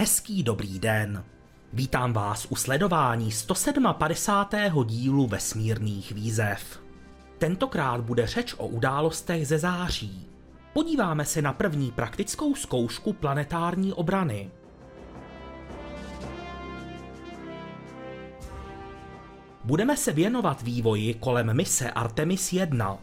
Hezký 0.00 0.42
dobrý 0.42 0.78
den. 0.78 1.24
Vítám 1.72 2.12
vás 2.12 2.46
u 2.50 2.56
sledování 2.56 3.32
157. 3.32 4.84
dílu 4.86 5.26
vesmírných 5.26 6.12
výzev. 6.12 6.82
Tentokrát 7.38 8.00
bude 8.00 8.26
řeč 8.26 8.54
o 8.58 8.66
událostech 8.66 9.46
ze 9.46 9.58
září. 9.58 10.26
Podíváme 10.72 11.24
se 11.24 11.42
na 11.42 11.52
první 11.52 11.90
praktickou 11.90 12.54
zkoušku 12.54 13.12
planetární 13.12 13.92
obrany. 13.92 14.50
Budeme 19.64 19.96
se 19.96 20.12
věnovat 20.12 20.62
vývoji 20.62 21.14
kolem 21.14 21.56
mise 21.56 21.90
Artemis 21.90 22.52
1, 22.52 22.98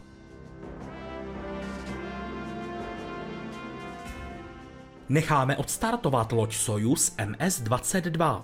necháme 5.08 5.56
odstartovat 5.56 6.32
loď 6.32 6.54
Soyuz 6.54 7.16
MS-22. 7.16 8.42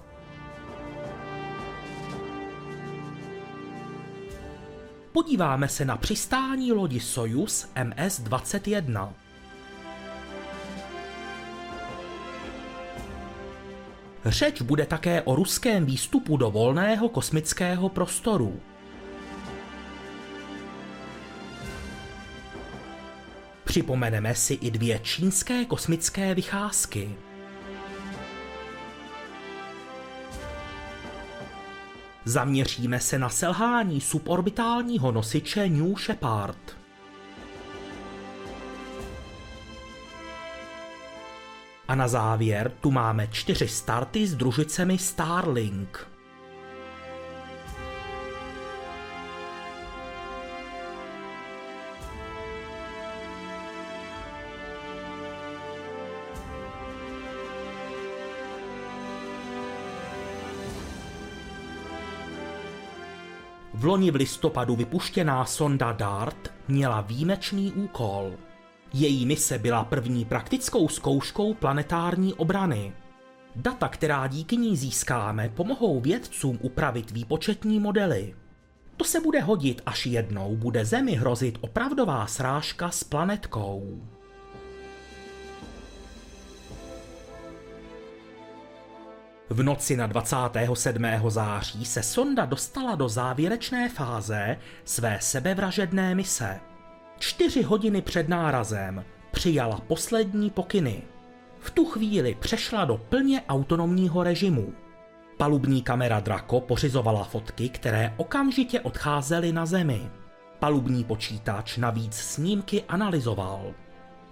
Podíváme 5.12 5.68
se 5.68 5.84
na 5.84 5.96
přistání 5.96 6.72
lodi 6.72 7.00
Soyuz 7.00 7.68
MS-21. 7.74 9.12
Řeč 14.24 14.62
bude 14.62 14.86
také 14.86 15.22
o 15.22 15.34
ruském 15.34 15.86
výstupu 15.86 16.36
do 16.36 16.50
volného 16.50 17.08
kosmického 17.08 17.88
prostoru. 17.88 18.60
Připomeneme 23.72 24.34
si 24.34 24.54
i 24.54 24.70
dvě 24.70 24.98
čínské 24.98 25.64
kosmické 25.64 26.34
vycházky. 26.34 27.16
Zaměříme 32.24 33.00
se 33.00 33.18
na 33.18 33.28
selhání 33.28 34.00
suborbitálního 34.00 35.12
nosiče 35.12 35.68
New 35.68 35.98
Shepard. 35.98 36.76
A 41.88 41.94
na 41.94 42.08
závěr 42.08 42.72
tu 42.80 42.90
máme 42.90 43.28
čtyři 43.28 43.68
starty 43.68 44.26
s 44.26 44.34
družicemi 44.34 44.98
Starlink. 44.98 46.11
V 63.82 63.84
loni 63.84 64.10
v 64.10 64.14
listopadu 64.14 64.76
vypuštěná 64.76 65.44
sonda 65.44 65.92
DART 65.92 66.52
měla 66.68 67.00
výjimečný 67.00 67.72
úkol. 67.72 68.32
Její 68.92 69.26
mise 69.26 69.58
byla 69.58 69.84
první 69.84 70.24
praktickou 70.24 70.88
zkouškou 70.88 71.54
planetární 71.54 72.34
obrany. 72.34 72.92
Data, 73.56 73.88
která 73.88 74.26
díky 74.26 74.56
ní 74.56 74.76
získáme, 74.76 75.48
pomohou 75.48 76.00
vědcům 76.00 76.58
upravit 76.62 77.10
výpočetní 77.10 77.80
modely. 77.80 78.34
To 78.96 79.04
se 79.04 79.20
bude 79.20 79.40
hodit, 79.40 79.82
až 79.86 80.06
jednou 80.06 80.56
bude 80.56 80.84
Zemi 80.84 81.12
hrozit 81.12 81.58
opravdová 81.60 82.26
srážka 82.26 82.90
s 82.90 83.04
planetkou. 83.04 84.00
V 89.52 89.62
noci 89.62 89.96
na 89.96 90.06
27. 90.06 91.04
září 91.28 91.84
se 91.84 92.02
sonda 92.02 92.44
dostala 92.44 92.94
do 92.94 93.08
závěrečné 93.08 93.88
fáze 93.88 94.56
své 94.84 95.18
sebevražedné 95.20 96.14
mise. 96.14 96.60
Čtyři 97.18 97.62
hodiny 97.62 98.02
před 98.02 98.28
nárazem 98.28 99.04
přijala 99.30 99.80
poslední 99.80 100.50
pokyny. 100.50 101.02
V 101.58 101.70
tu 101.70 101.84
chvíli 101.84 102.34
přešla 102.40 102.84
do 102.84 102.96
plně 102.96 103.42
autonomního 103.48 104.22
režimu. 104.22 104.72
Palubní 105.36 105.82
kamera 105.82 106.20
Draco 106.20 106.60
pořizovala 106.60 107.24
fotky, 107.24 107.68
které 107.68 108.14
okamžitě 108.16 108.80
odcházely 108.80 109.52
na 109.52 109.66
Zemi. 109.66 110.10
Palubní 110.58 111.04
počítač 111.04 111.76
navíc 111.76 112.14
snímky 112.14 112.84
analyzoval. 112.88 113.74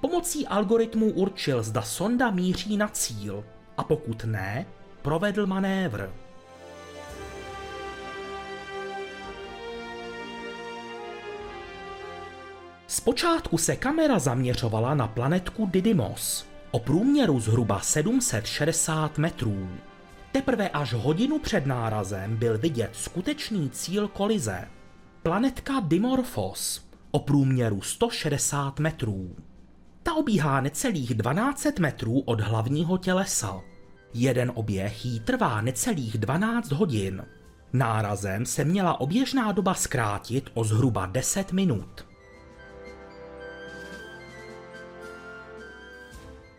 Pomocí 0.01 0.47
algoritmů 0.47 1.13
určil, 1.13 1.63
zda 1.63 1.83
sonda 1.83 2.31
míří 2.31 2.77
na 2.77 2.89
cíl 2.89 3.45
a 3.77 3.85
pokud 3.85 4.25
ne, 4.25 4.67
provedl 5.03 5.47
manévr. 5.47 6.11
Zpočátku 12.87 13.59
se 13.59 13.77
kamera 13.77 14.19
zaměřovala 14.19 14.95
na 14.95 15.09
planetku 15.09 15.67
Didymos, 15.67 16.47
o 16.71 16.79
průměru 16.79 17.41
zhruba 17.41 17.81
760 17.81 19.19
metrů. 19.19 19.69
Teprve 20.33 20.69
až 20.69 20.93
hodinu 20.93 21.39
před 21.39 21.67
nárazem 21.67 22.37
byl 22.37 22.59
vidět 22.59 22.91
skutečný 22.93 23.71
cíl 23.71 24.09
kolize. 24.09 24.69
Planetka 25.23 25.81
Dimorphos, 25.81 26.85
o 27.11 27.19
průměru 27.19 27.83
160 27.83 28.79
metrů. 28.79 29.37
Ta 30.03 30.15
obíhá 30.15 30.61
necelých 30.61 31.15
12 31.15 31.79
metrů 31.79 32.21
od 32.21 32.41
hlavního 32.41 32.99
tělesa. 32.99 33.61
Jeden 34.15 34.53
oběh 34.55 35.05
jí 35.05 35.21
trvá 35.21 35.61
necelých 35.61 36.19
12 36.19 36.73
hodin. 36.73 37.27
Nárazem 37.73 38.47
se 38.47 38.65
měla 38.65 39.01
oběžná 39.01 39.53
doba 39.53 39.75
zkrátit 39.75 40.51
o 40.55 40.65
zhruba 40.65 41.07
10 41.07 41.53
minut. 41.53 42.07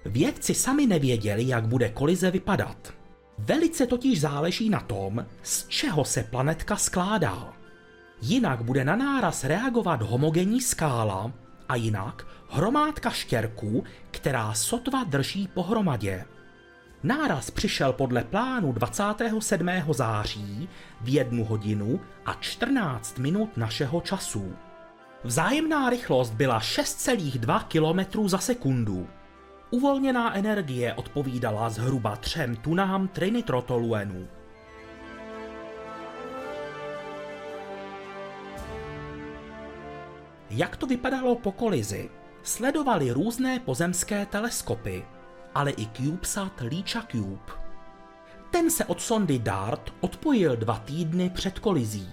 Vědci 0.05 0.53
sami 0.53 0.87
nevěděli, 0.87 1.47
jak 1.47 1.67
bude 1.67 1.89
kolize 1.89 2.31
vypadat. 2.31 2.93
Velice 3.37 3.87
totiž 3.87 4.21
záleží 4.21 4.69
na 4.69 4.79
tom, 4.79 5.25
z 5.43 5.67
čeho 5.67 6.05
se 6.05 6.23
planetka 6.23 6.75
skládá. 6.75 7.53
Jinak 8.21 8.63
bude 8.63 8.85
na 8.85 8.95
náraz 8.95 9.43
reagovat 9.43 10.01
homogenní 10.01 10.61
skála 10.61 11.31
a 11.69 11.75
jinak 11.75 12.27
hromádka 12.49 13.09
štěrků, 13.09 13.83
která 14.11 14.53
sotva 14.53 15.03
drží 15.03 15.47
pohromadě. 15.47 16.25
Náraz 17.03 17.51
přišel 17.51 17.93
podle 17.93 18.23
plánu 18.23 18.71
27. 18.71 19.69
září 19.91 20.69
v 21.01 21.09
1 21.09 21.45
hodinu 21.47 21.99
a 22.25 22.33
14 22.33 23.17
minut 23.17 23.57
našeho 23.57 24.01
času. 24.01 24.55
Vzájemná 25.23 25.89
rychlost 25.89 26.29
byla 26.29 26.59
6,2 26.59 27.63
km 27.63 28.29
za 28.29 28.37
sekundu. 28.37 29.07
Uvolněná 29.69 30.35
energie 30.35 30.93
odpovídala 30.93 31.69
zhruba 31.69 32.15
třem 32.15 32.55
tunám 32.55 33.07
trinitrotoluenu. 33.07 34.27
Jak 40.49 40.77
to 40.77 40.87
vypadalo 40.87 41.35
po 41.35 41.51
kolizi? 41.51 42.09
Sledovali 42.43 43.11
různé 43.11 43.59
pozemské 43.59 44.25
teleskopy, 44.25 45.05
ale 45.55 45.71
i 45.71 45.85
CubeSat 45.85 46.61
Líča 46.61 47.05
Cube. 47.11 47.51
Ten 48.51 48.71
se 48.71 48.85
od 48.85 49.01
sondy 49.01 49.39
DART 49.39 49.93
odpojil 50.01 50.55
dva 50.55 50.77
týdny 50.79 51.29
před 51.29 51.59
kolizí. 51.59 52.09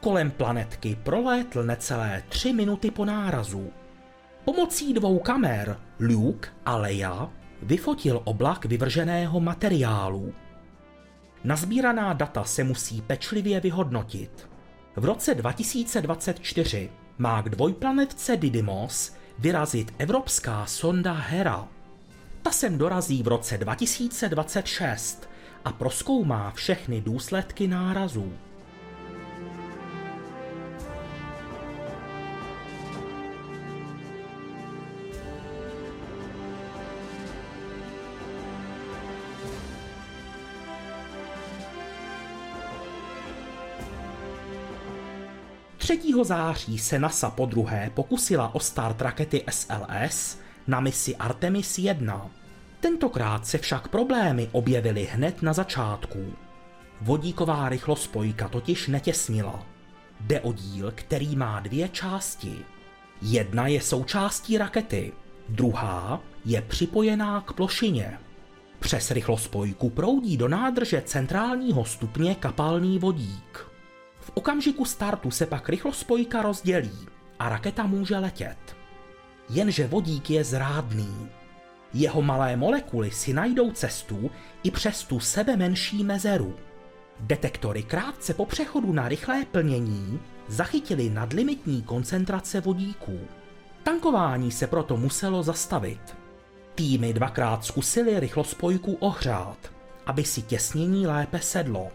Kolem 0.00 0.30
planetky 0.30 0.98
prolétl 1.02 1.62
necelé 1.62 2.22
tři 2.28 2.52
minuty 2.52 2.90
po 2.90 3.04
nárazu. 3.04 3.72
Pomocí 4.44 4.94
dvou 4.94 5.18
kamer, 5.18 5.80
Luke 6.00 6.48
a 6.66 6.76
Leia, 6.76 7.30
vyfotil 7.62 8.20
oblak 8.24 8.64
vyvrženého 8.64 9.40
materiálu. 9.40 10.34
Nazbíraná 11.44 12.12
data 12.12 12.44
se 12.44 12.64
musí 12.64 13.02
pečlivě 13.02 13.60
vyhodnotit. 13.60 14.48
V 14.96 15.04
roce 15.04 15.34
2024 15.34 16.90
má 17.18 17.42
k 17.42 17.48
dvojplanetce 17.48 18.36
Didymos 18.36 19.16
vyrazit 19.38 19.94
evropská 19.98 20.66
sonda 20.66 21.12
Hera. 21.12 21.68
Ta 22.48 22.52
sem 22.52 22.78
dorazí 22.78 23.22
v 23.22 23.28
roce 23.28 23.58
2026 23.58 25.28
a 25.64 25.72
proskoumá 25.72 26.50
všechny 26.50 27.00
důsledky 27.00 27.68
nárazů. 27.68 28.32
Třetího 45.78 46.24
září 46.24 46.78
se 46.78 46.98
NASA 46.98 47.30
podruhé 47.30 47.90
pokusila 47.94 48.54
o 48.54 48.60
start 48.60 49.00
rakety 49.00 49.44
SLS 49.50 50.47
na 50.68 50.80
misi 50.80 51.16
Artemis 51.16 51.78
1. 51.78 52.30
Tentokrát 52.80 53.46
se 53.46 53.58
však 53.58 53.88
problémy 53.88 54.48
objevily 54.52 55.08
hned 55.12 55.42
na 55.42 55.52
začátku. 55.52 56.32
Vodíková 57.00 57.68
rychlospojka 57.68 58.48
totiž 58.48 58.88
netěsnila. 58.88 59.66
Jde 60.20 60.40
o 60.40 60.52
díl, 60.52 60.92
který 60.94 61.36
má 61.36 61.60
dvě 61.60 61.88
části. 61.88 62.56
Jedna 63.22 63.66
je 63.66 63.80
součástí 63.80 64.58
rakety, 64.58 65.12
druhá 65.48 66.20
je 66.44 66.62
připojená 66.62 67.40
k 67.40 67.52
plošině. 67.52 68.18
Přes 68.78 69.10
rychlospojku 69.10 69.90
proudí 69.90 70.36
do 70.36 70.48
nádrže 70.48 71.02
centrálního 71.06 71.84
stupně 71.84 72.34
kapalný 72.34 72.98
vodík. 72.98 73.66
V 74.20 74.30
okamžiku 74.34 74.84
startu 74.84 75.30
se 75.30 75.46
pak 75.46 75.68
rychlospojka 75.68 76.42
rozdělí 76.42 77.06
a 77.38 77.48
raketa 77.48 77.86
může 77.86 78.18
letět. 78.18 78.77
Jenže 79.50 79.86
vodík 79.86 80.30
je 80.30 80.44
zrádný. 80.44 81.28
Jeho 81.94 82.22
malé 82.22 82.56
molekuly 82.56 83.10
si 83.10 83.32
najdou 83.32 83.70
cestu 83.70 84.30
i 84.62 84.70
přes 84.70 85.04
tu 85.04 85.20
sebe 85.20 85.56
menší 85.56 86.04
mezeru. 86.04 86.54
Detektory 87.20 87.82
krátce 87.82 88.34
po 88.34 88.46
přechodu 88.46 88.92
na 88.92 89.08
rychlé 89.08 89.44
plnění 89.44 90.20
zachytili 90.48 91.10
nadlimitní 91.10 91.82
koncentrace 91.82 92.60
vodíků. 92.60 93.18
Tankování 93.82 94.50
se 94.50 94.66
proto 94.66 94.96
muselo 94.96 95.42
zastavit. 95.42 96.16
Týmy 96.74 97.12
dvakrát 97.12 97.64
zkusili 97.64 98.20
rychlospojku 98.20 98.94
ohřát, 98.94 99.72
aby 100.06 100.24
si 100.24 100.42
těsnění 100.42 101.06
lépe 101.06 101.40
sedlo. 101.40 101.88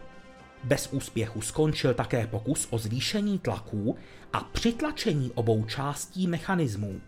Bez 0.64 0.90
úspěchu 0.92 1.42
skončil 1.42 1.94
také 1.94 2.28
pokus 2.28 2.68
o 2.70 2.78
zvýšení 2.78 3.40
tlaků 3.40 3.98
a 4.34 4.40
přitlačení 4.40 5.32
obou 5.36 5.66
částí 5.66 6.28
mechanismů. 6.28 7.02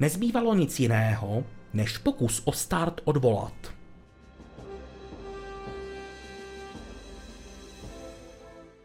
Nezbývalo 0.00 0.54
nic 0.54 0.80
jiného, 0.80 1.44
než 1.74 1.98
pokus 1.98 2.42
o 2.44 2.52
start 2.52 3.00
odvolat. 3.04 3.52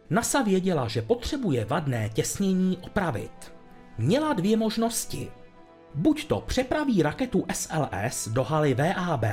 NASA 0.09 0.41
věděla, 0.41 0.87
že 0.87 1.01
potřebuje 1.01 1.65
vadné 1.65 2.09
těsnění 2.09 2.77
opravit. 2.81 3.53
Měla 3.97 4.33
dvě 4.33 4.57
možnosti. 4.57 5.31
Buď 5.95 6.27
to 6.27 6.41
přepraví 6.41 7.03
raketu 7.03 7.45
SLS 7.53 8.27
do 8.27 8.43
haly 8.43 8.73
VAB 8.73 9.23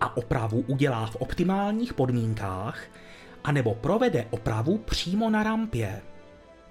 a 0.00 0.16
opravu 0.16 0.64
udělá 0.66 1.06
v 1.06 1.16
optimálních 1.16 1.94
podmínkách, 1.94 2.78
anebo 3.44 3.74
provede 3.74 4.26
opravu 4.30 4.78
přímo 4.78 5.30
na 5.30 5.42
rampě. 5.42 6.02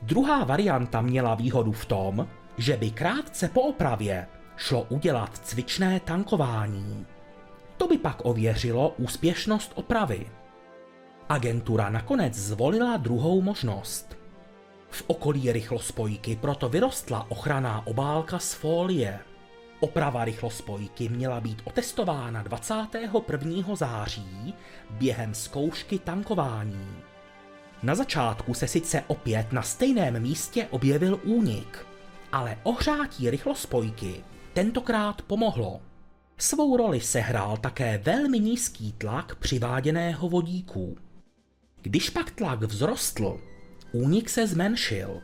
Druhá 0.01 0.44
varianta 0.44 1.01
měla 1.01 1.36
výhodu 1.36 1.72
v 1.72 1.86
tom, 1.86 2.28
že 2.57 2.77
by 2.77 2.91
krátce 2.91 3.47
po 3.47 3.61
opravě 3.61 4.27
šlo 4.57 4.83
udělat 4.89 5.38
cvičné 5.38 6.00
tankování. 6.00 7.05
To 7.77 7.88
by 7.88 7.97
pak 7.97 8.25
ověřilo 8.25 8.95
úspěšnost 8.97 9.71
opravy. 9.75 10.29
Agentura 11.29 11.89
nakonec 11.89 12.33
zvolila 12.33 12.97
druhou 12.97 13.41
možnost. 13.41 14.17
V 14.89 15.03
okolí 15.07 15.51
rychlospojky 15.51 16.35
proto 16.35 16.69
vyrostla 16.69 17.31
ochranná 17.31 17.88
obálka 17.88 18.39
z 18.39 18.53
fólie. 18.53 19.19
Oprava 19.79 20.25
rychlospojky 20.25 21.09
měla 21.09 21.41
být 21.41 21.61
otestována 21.63 22.44
21. 22.44 23.75
září 23.75 24.53
během 24.89 25.33
zkoušky 25.33 25.99
tankování. 25.99 26.95
Na 27.83 27.95
začátku 27.95 28.53
se 28.53 28.67
sice 28.67 29.03
opět 29.07 29.51
na 29.51 29.61
stejném 29.61 30.19
místě 30.19 30.67
objevil 30.69 31.19
únik, 31.23 31.85
ale 32.33 32.57
ohřátí 32.63 33.30
rychlospojky 33.30 34.24
tentokrát 34.53 35.21
pomohlo. 35.21 35.81
Svou 36.38 36.77
roli 36.77 37.01
sehrál 37.01 37.57
také 37.57 37.97
velmi 37.97 38.39
nízký 38.39 38.94
tlak 38.94 39.35
přiváděného 39.35 40.30
vodíku. 40.30 40.97
Když 41.81 42.09
pak 42.09 42.31
tlak 42.31 42.62
vzrostl, 42.62 43.41
únik 43.91 44.30
se 44.30 44.47
zmenšil. 44.47 45.21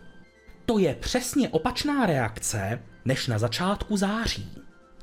To 0.66 0.80
je 0.80 0.96
přesně 0.96 1.50
opačná 1.50 2.06
reakce 2.06 2.84
než 3.06 3.28
na 3.28 3.40
začátku 3.40 3.98
září. 3.98 4.52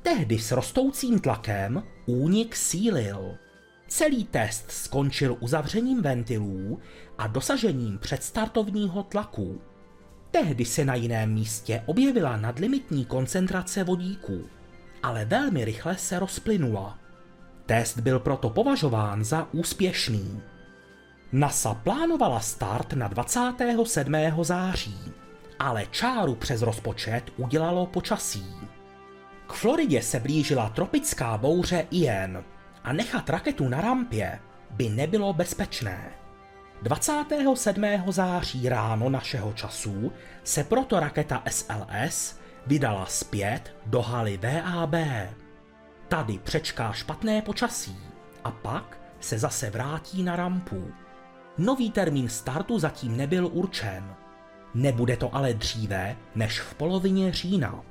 Tehdy 0.02 0.38
s 0.38 0.52
rostoucím 0.52 1.18
tlakem 1.18 1.82
únik 2.06 2.56
sílil. 2.56 3.36
Celý 3.88 4.24
test 4.24 4.70
skončil 4.70 5.36
uzavřením 5.40 6.02
ventilů 6.02 6.80
a 7.18 7.26
dosažením 7.26 7.98
předstartovního 7.98 9.02
tlaku. 9.02 9.60
Tehdy 10.42 10.64
se 10.64 10.84
na 10.84 10.94
jiném 10.94 11.32
místě 11.32 11.82
objevila 11.86 12.36
nadlimitní 12.36 13.04
koncentrace 13.04 13.84
vodíků, 13.84 14.48
ale 15.02 15.24
velmi 15.24 15.64
rychle 15.64 15.96
se 15.96 16.18
rozplynula. 16.18 16.98
Test 17.66 18.00
byl 18.00 18.20
proto 18.20 18.50
považován 18.50 19.24
za 19.24 19.48
úspěšný. 19.52 20.40
NASA 21.32 21.74
plánovala 21.74 22.40
start 22.40 22.92
na 22.92 23.08
27. 23.08 24.14
září, 24.42 24.98
ale 25.58 25.86
čáru 25.90 26.34
přes 26.34 26.62
rozpočet 26.62 27.22
udělalo 27.36 27.86
počasí. 27.86 28.54
K 29.46 29.52
Floridě 29.52 30.02
se 30.02 30.20
blížila 30.20 30.68
tropická 30.68 31.38
bouře 31.38 31.86
Ian 31.90 32.44
a 32.84 32.92
nechat 32.92 33.30
raketu 33.30 33.68
na 33.68 33.80
rampě 33.80 34.38
by 34.70 34.88
nebylo 34.88 35.32
bezpečné. 35.32 36.25
27. 36.82 37.84
září 38.06 38.68
ráno 38.68 39.08
našeho 39.08 39.52
času 39.52 40.12
se 40.44 40.64
proto 40.64 41.00
raketa 41.00 41.42
SLS 41.48 42.38
vydala 42.66 43.06
zpět 43.06 43.76
do 43.86 44.02
haly 44.02 44.38
VAB. 44.42 44.94
Tady 46.08 46.38
přečká 46.38 46.92
špatné 46.92 47.42
počasí 47.42 47.98
a 48.44 48.50
pak 48.50 49.00
se 49.20 49.38
zase 49.38 49.70
vrátí 49.70 50.22
na 50.22 50.36
rampu. 50.36 50.92
Nový 51.58 51.90
termín 51.90 52.28
startu 52.28 52.78
zatím 52.78 53.16
nebyl 53.16 53.46
určen. 53.52 54.14
Nebude 54.74 55.16
to 55.16 55.34
ale 55.34 55.54
dříve 55.54 56.16
než 56.34 56.60
v 56.60 56.74
polovině 56.74 57.32
října. 57.32 57.82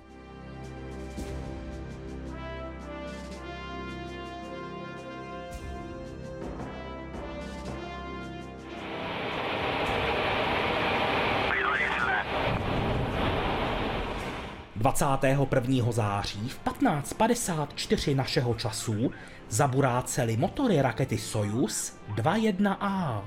21. 14.99 15.91
září 15.91 16.49
v 16.49 16.59
15.54 16.65 18.15
našeho 18.15 18.53
času 18.53 19.11
zaburácely 19.49 20.37
motory 20.37 20.81
rakety 20.81 21.17
Sojus 21.17 21.97
2.1A. 22.15 23.21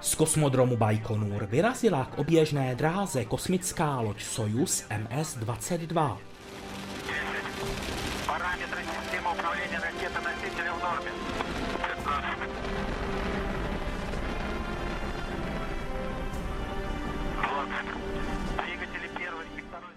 Z 0.00 0.14
kosmodromu 0.14 0.76
Baikonur 0.76 1.46
vyrazila 1.46 2.04
k 2.04 2.18
oběžné 2.18 2.74
dráze 2.74 3.24
kosmická 3.24 4.00
loď 4.00 4.22
Sojus 4.22 4.84
MS-22. 4.88 6.16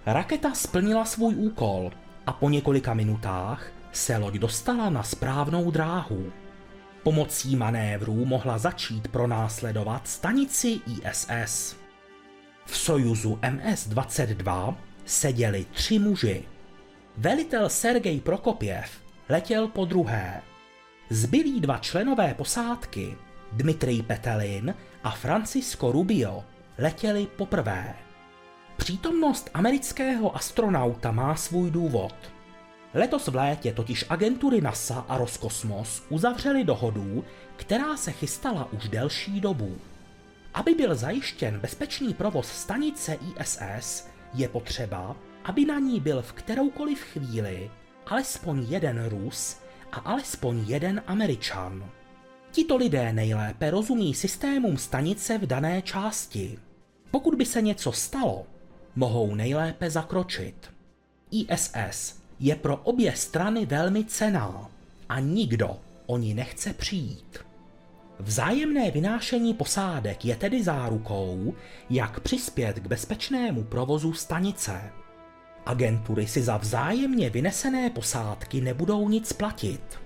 Raketa 0.05 0.53
splnila 0.53 1.05
svůj 1.05 1.35
úkol 1.35 1.91
a 2.25 2.33
po 2.33 2.49
několika 2.49 2.93
minutách 2.93 3.71
se 3.91 4.17
loď 4.17 4.33
dostala 4.33 4.89
na 4.89 5.03
správnou 5.03 5.71
dráhu. 5.71 6.31
Pomocí 7.03 7.55
manévrů 7.55 8.25
mohla 8.25 8.57
začít 8.57 9.07
pronásledovat 9.07 10.07
stanici 10.07 10.67
ISS. 10.67 11.75
V 12.65 12.77
Sojuzu 12.77 13.39
MS-22 13.41 14.75
seděli 15.05 15.65
tři 15.71 15.99
muži. 15.99 16.43
Velitel 17.17 17.69
Sergej 17.69 18.19
Prokopěv 18.19 19.01
letěl 19.29 19.67
po 19.67 19.85
druhé. 19.85 20.41
Zbylí 21.09 21.59
dva 21.59 21.77
členové 21.77 22.33
posádky, 22.33 23.17
Dmitrij 23.51 24.01
Petelin 24.01 24.75
a 25.03 25.11
Francisco 25.11 25.91
Rubio, 25.91 26.43
letěli 26.77 27.27
poprvé. 27.37 28.08
Přítomnost 28.79 29.49
amerického 29.53 30.35
astronauta 30.35 31.11
má 31.11 31.35
svůj 31.35 31.71
důvod. 31.71 32.15
Letos 32.93 33.27
v 33.27 33.35
létě 33.35 33.73
totiž 33.73 34.05
agentury 34.09 34.61
NASA 34.61 35.05
a 35.09 35.17
Roskosmos 35.17 36.03
uzavřely 36.09 36.63
dohodu, 36.63 37.23
která 37.55 37.97
se 37.97 38.11
chystala 38.11 38.69
už 38.73 38.89
delší 38.89 39.41
dobu. 39.41 39.77
Aby 40.53 40.73
byl 40.73 40.95
zajištěn 40.95 41.59
bezpečný 41.59 42.13
provoz 42.13 42.47
stanice 42.47 43.17
ISS, 43.39 44.07
je 44.33 44.49
potřeba, 44.49 45.15
aby 45.43 45.65
na 45.65 45.79
ní 45.79 45.99
byl 45.99 46.21
v 46.21 46.33
kteroukoliv 46.33 47.01
chvíli 47.01 47.71
alespoň 48.05 48.65
jeden 48.69 49.05
Rus 49.09 49.57
a 49.91 49.97
alespoň 49.97 50.63
jeden 50.67 51.01
Američan. 51.07 51.91
Tito 52.51 52.77
lidé 52.77 53.13
nejlépe 53.13 53.71
rozumí 53.71 54.13
systémům 54.13 54.77
stanice 54.77 55.37
v 55.37 55.45
dané 55.45 55.81
části. 55.81 56.59
Pokud 57.11 57.35
by 57.35 57.45
se 57.45 57.61
něco 57.61 57.91
stalo, 57.91 58.45
mohou 58.99 59.35
nejlépe 59.35 59.89
zakročit. 59.89 60.71
ISS 61.31 62.19
je 62.39 62.55
pro 62.55 62.77
obě 62.77 63.15
strany 63.15 63.65
velmi 63.65 64.03
cená 64.03 64.69
a 65.09 65.19
nikdo 65.19 65.77
o 66.05 66.17
ní 66.17 66.33
nechce 66.33 66.73
přijít. 66.73 67.39
Vzájemné 68.19 68.91
vynášení 68.91 69.53
posádek 69.53 70.25
je 70.25 70.35
tedy 70.35 70.63
zárukou, 70.63 71.53
jak 71.89 72.19
přispět 72.19 72.79
k 72.79 72.87
bezpečnému 72.87 73.63
provozu 73.63 74.13
stanice. 74.13 74.81
Agentury 75.65 76.27
si 76.27 76.41
za 76.41 76.57
vzájemně 76.57 77.29
vynesené 77.29 77.89
posádky 77.89 78.61
nebudou 78.61 79.09
nic 79.09 79.33
platit. 79.33 79.99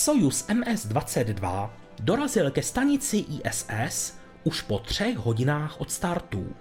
Sojus 0.00 0.48
MS-22 0.48 1.70
dorazil 2.00 2.50
ke 2.50 2.62
stanici 2.62 3.16
ISS 3.18 4.16
už 4.44 4.62
po 4.62 4.78
třech 4.78 5.16
hodinách 5.16 5.80
od 5.80 5.90
startu. 5.90 6.54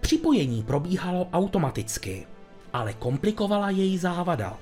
Připojení 0.00 0.62
probíhalo 0.62 1.28
automaticky, 1.32 2.26
ale 2.72 2.92
komplikovala 2.92 3.70
její 3.70 3.98
závada. 3.98 4.58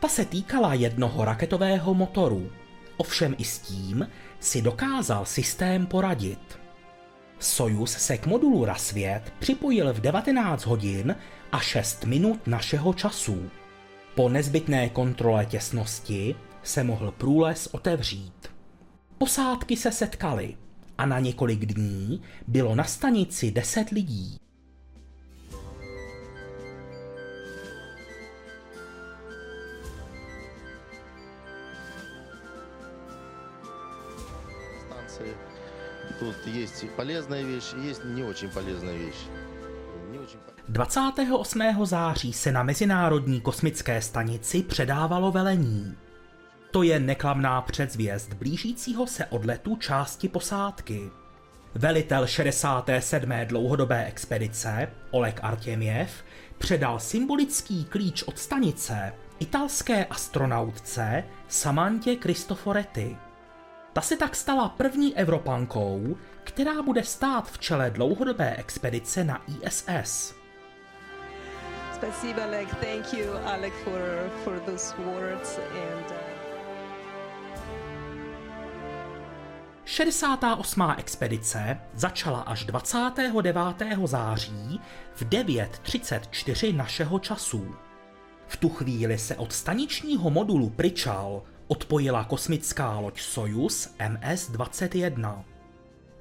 Ta 0.00 0.08
se 0.08 0.24
týkala 0.24 0.74
jednoho 0.74 1.24
raketového 1.24 1.94
motoru, 1.94 2.50
ovšem 2.96 3.34
i 3.38 3.44
s 3.44 3.58
tím 3.58 4.08
si 4.40 4.62
dokázal 4.62 5.24
systém 5.24 5.86
poradit. 5.86 6.58
Sojus 7.38 7.92
se 7.92 8.18
k 8.18 8.26
modulu 8.26 8.64
Rasvět 8.64 9.32
připojil 9.38 9.92
v 9.92 10.00
19 10.00 10.66
hodin 10.66 11.16
a 11.52 11.60
6 11.60 12.04
minut 12.04 12.46
našeho 12.46 12.94
času. 12.94 13.50
Po 14.14 14.28
nezbytné 14.28 14.88
kontrole 14.88 15.46
těsnosti 15.46 16.34
se 16.63 16.83
mohl 16.83 17.11
průles 17.11 17.67
otevřít. 17.71 18.47
Posádky 19.17 19.77
se 19.77 19.91
setkaly 19.91 20.57
a 20.97 21.05
na 21.05 21.19
několik 21.19 21.65
dní 21.65 22.21
bylo 22.47 22.75
na 22.75 22.83
stanici 22.83 23.51
10 23.51 23.89
lidí. 23.89 24.37
станции. 34.85 35.33
Тут 36.19 36.35
есть 36.47 36.85
полезная 36.95 37.43
вещь, 37.43 37.73
есть 37.83 38.03
не 38.03 38.23
очень 38.23 38.49
полезная 38.49 38.97
вещь. 38.97 39.25
Не 40.11 40.19
очень 40.19 40.39
по- 40.45 40.53
28. 40.71 41.85
září 41.85 42.33
se 42.33 42.51
na 42.51 42.63
Mezinárodní 42.63 43.41
kosmické 43.41 44.01
stanici 44.01 44.63
předávalo 44.63 45.31
velení. 45.31 45.95
To 46.72 46.82
je 46.82 47.00
neklamná 47.00 47.62
předzvěst 47.62 48.32
blížícího 48.32 49.06
se 49.06 49.26
odletu 49.26 49.76
části 49.76 50.28
posádky. 50.28 51.10
Velitel 51.74 52.26
67. 52.26 53.32
dlouhodobé 53.44 54.06
expedice 54.06 54.88
Oleg 55.10 55.40
Artemiev 55.42 56.24
předal 56.58 57.00
symbolický 57.00 57.84
klíč 57.84 58.22
od 58.22 58.38
stanice 58.38 59.12
italské 59.38 60.04
astronautce 60.04 61.24
Samantě 61.48 62.16
Cristoforetti. 62.16 63.16
Ta 63.92 64.00
se 64.00 64.16
tak 64.16 64.36
stala 64.36 64.68
první 64.68 65.16
Evropankou, 65.16 66.16
která 66.44 66.82
bude 66.82 67.04
stát 67.04 67.50
v 67.50 67.58
čele 67.58 67.90
dlouhodobé 67.90 68.56
expedice 68.56 69.24
na 69.24 69.44
ISS. 69.46 70.34
Děkuji 72.00 72.34
Alec. 72.42 72.68
Thank 72.80 73.12
you, 73.12 73.32
Alec, 73.44 73.74
for, 73.84 74.30
for 74.44 74.60
those 74.60 74.94
words. 75.04 75.58
And, 75.58 76.10
uh... 76.10 76.31
68. 79.84 80.94
expedice 80.96 81.80
začala 81.94 82.40
až 82.40 82.64
29. 82.64 83.56
září 84.04 84.80
v 85.14 85.22
9.34 85.22 86.76
našeho 86.76 87.18
času. 87.18 87.74
V 88.46 88.56
tu 88.56 88.68
chvíli 88.68 89.18
se 89.18 89.36
od 89.36 89.52
staničního 89.52 90.30
modulu 90.30 90.70
Pryčal 90.70 91.42
odpojila 91.66 92.24
kosmická 92.24 92.98
loď 92.98 93.20
Sojus 93.20 93.94
MS-21. 93.98 95.42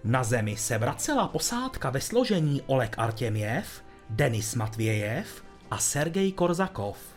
Na 0.03 0.24
Zemi 0.24 0.56
se 0.56 0.77
vracela 0.77 1.27
posádka 1.27 1.89
ve 1.89 2.01
složení 2.01 2.62
Oleg 2.62 2.96
Artěměv, 2.98 3.84
Denis 4.10 4.56
Matvějev 4.56 5.44
a 5.72 5.77
Sergej 5.77 6.32
Korzakov. 6.32 7.11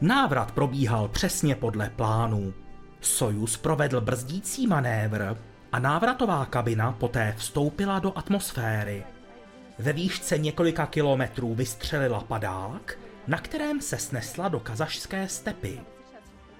Návrat 0.00 0.52
probíhal 0.52 1.08
přesně 1.08 1.54
podle 1.54 1.90
plánu. 1.90 2.54
Sojus 3.00 3.56
provedl 3.56 4.00
brzdící 4.00 4.66
manévr 4.66 5.36
a 5.72 5.78
návratová 5.78 6.44
kabina 6.44 6.92
poté 6.92 7.34
vstoupila 7.38 7.98
do 7.98 8.18
atmosféry. 8.18 9.04
Ve 9.78 9.92
výšce 9.92 10.38
několika 10.38 10.86
kilometrů 10.86 11.54
vystřelila 11.54 12.20
padák, 12.20 12.98
na 13.26 13.38
kterém 13.38 13.80
se 13.80 13.98
snesla 13.98 14.48
do 14.48 14.60
kazašské 14.60 15.28
stepy. 15.28 15.80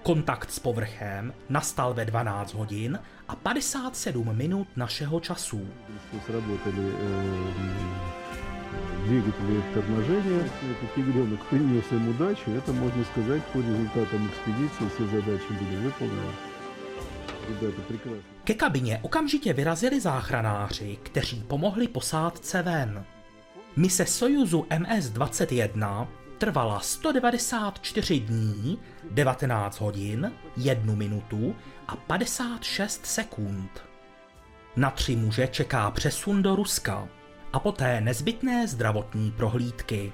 Kontakt 0.03 0.51
s 0.51 0.59
povrchem 0.59 1.33
nastal 1.49 1.93
ve 1.93 2.05
12 2.05 2.53
hodin 2.53 2.99
a 3.27 3.35
57 3.35 4.37
minut 4.37 4.67
našeho 4.75 5.19
času 5.19 5.67
что 8.70 8.76
сработали 8.76 8.76
э, 8.76 9.06
двигатели 9.06 9.62
торможения. 9.74 10.44
Это 10.44 10.86
тигренок 10.94 11.46
принес 11.46 11.84
им 11.90 12.08
удачу. 12.08 12.50
Это, 12.50 12.72
можно 12.72 13.04
сказать, 13.04 13.42
по 13.52 13.58
результатам 13.58 14.26
экспедиции 14.28 14.88
все 14.94 15.06
задачи 15.06 15.50
были 15.50 15.76
выполнены. 15.86 16.32
Ребята 17.48 17.80
прекрасно. 17.88 18.22
Ke 18.44 18.54
kabině 18.54 18.98
okamžitě 19.02 19.52
vyrazili 19.52 20.00
záchranáři, 20.00 20.98
kteří 21.02 21.44
pomohli 21.48 21.88
posádce 21.88 22.62
ven. 22.62 23.04
Mise 23.76 24.06
Sojuzu 24.06 24.66
MS-21 24.70 26.06
trvala 26.38 26.80
194 26.80 28.20
dní, 28.20 28.78
19 29.10 29.80
hodin, 29.80 30.32
1 30.56 30.94
minutu 30.94 31.56
a 31.88 31.96
56 31.96 33.06
sekund. 33.06 33.70
Na 34.76 34.90
tři 34.90 35.16
muže 35.16 35.46
čeká 35.46 35.90
přesun 35.90 36.42
do 36.42 36.56
Ruska 36.56 37.08
a 37.52 37.58
poté 37.60 38.00
nezbytné 38.00 38.66
zdravotní 38.68 39.30
prohlídky. 39.30 40.12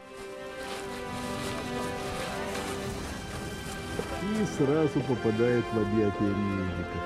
И 4.23 4.47
сразу 4.47 5.01
попадает 5.01 5.65
в 5.73 5.79
объятия 5.79 6.35
медиков. 6.35 7.03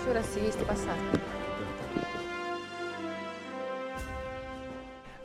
Еще 0.00 0.12
раз 0.12 0.36
есть 0.36 0.66
посадка. 0.66 1.18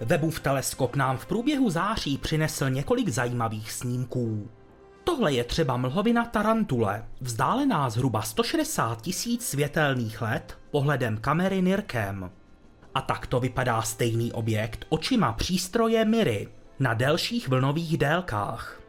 Webův 0.01 0.39
teleskop 0.39 0.95
nám 0.95 1.17
v 1.17 1.25
průběhu 1.25 1.69
září 1.69 2.17
přinesl 2.17 2.69
několik 2.69 3.09
zajímavých 3.09 3.71
snímků. 3.71 4.49
Tohle 5.03 5.33
je 5.33 5.43
třeba 5.43 5.77
mlhovina 5.77 6.25
Tarantule, 6.25 7.05
vzdálená 7.21 7.89
zhruba 7.89 8.21
160 8.21 9.01
tisíc 9.01 9.45
světelných 9.45 10.21
let 10.21 10.57
pohledem 10.71 11.17
kamery 11.17 11.61
NIRCam. 11.61 12.31
A 12.94 13.00
takto 13.00 13.40
vypadá 13.40 13.82
stejný 13.82 14.32
objekt 14.32 14.86
očima 14.88 15.32
přístroje 15.32 16.04
Miry 16.04 16.48
na 16.78 16.94
delších 16.94 17.48
vlnových 17.48 17.98
délkách. 17.98 18.80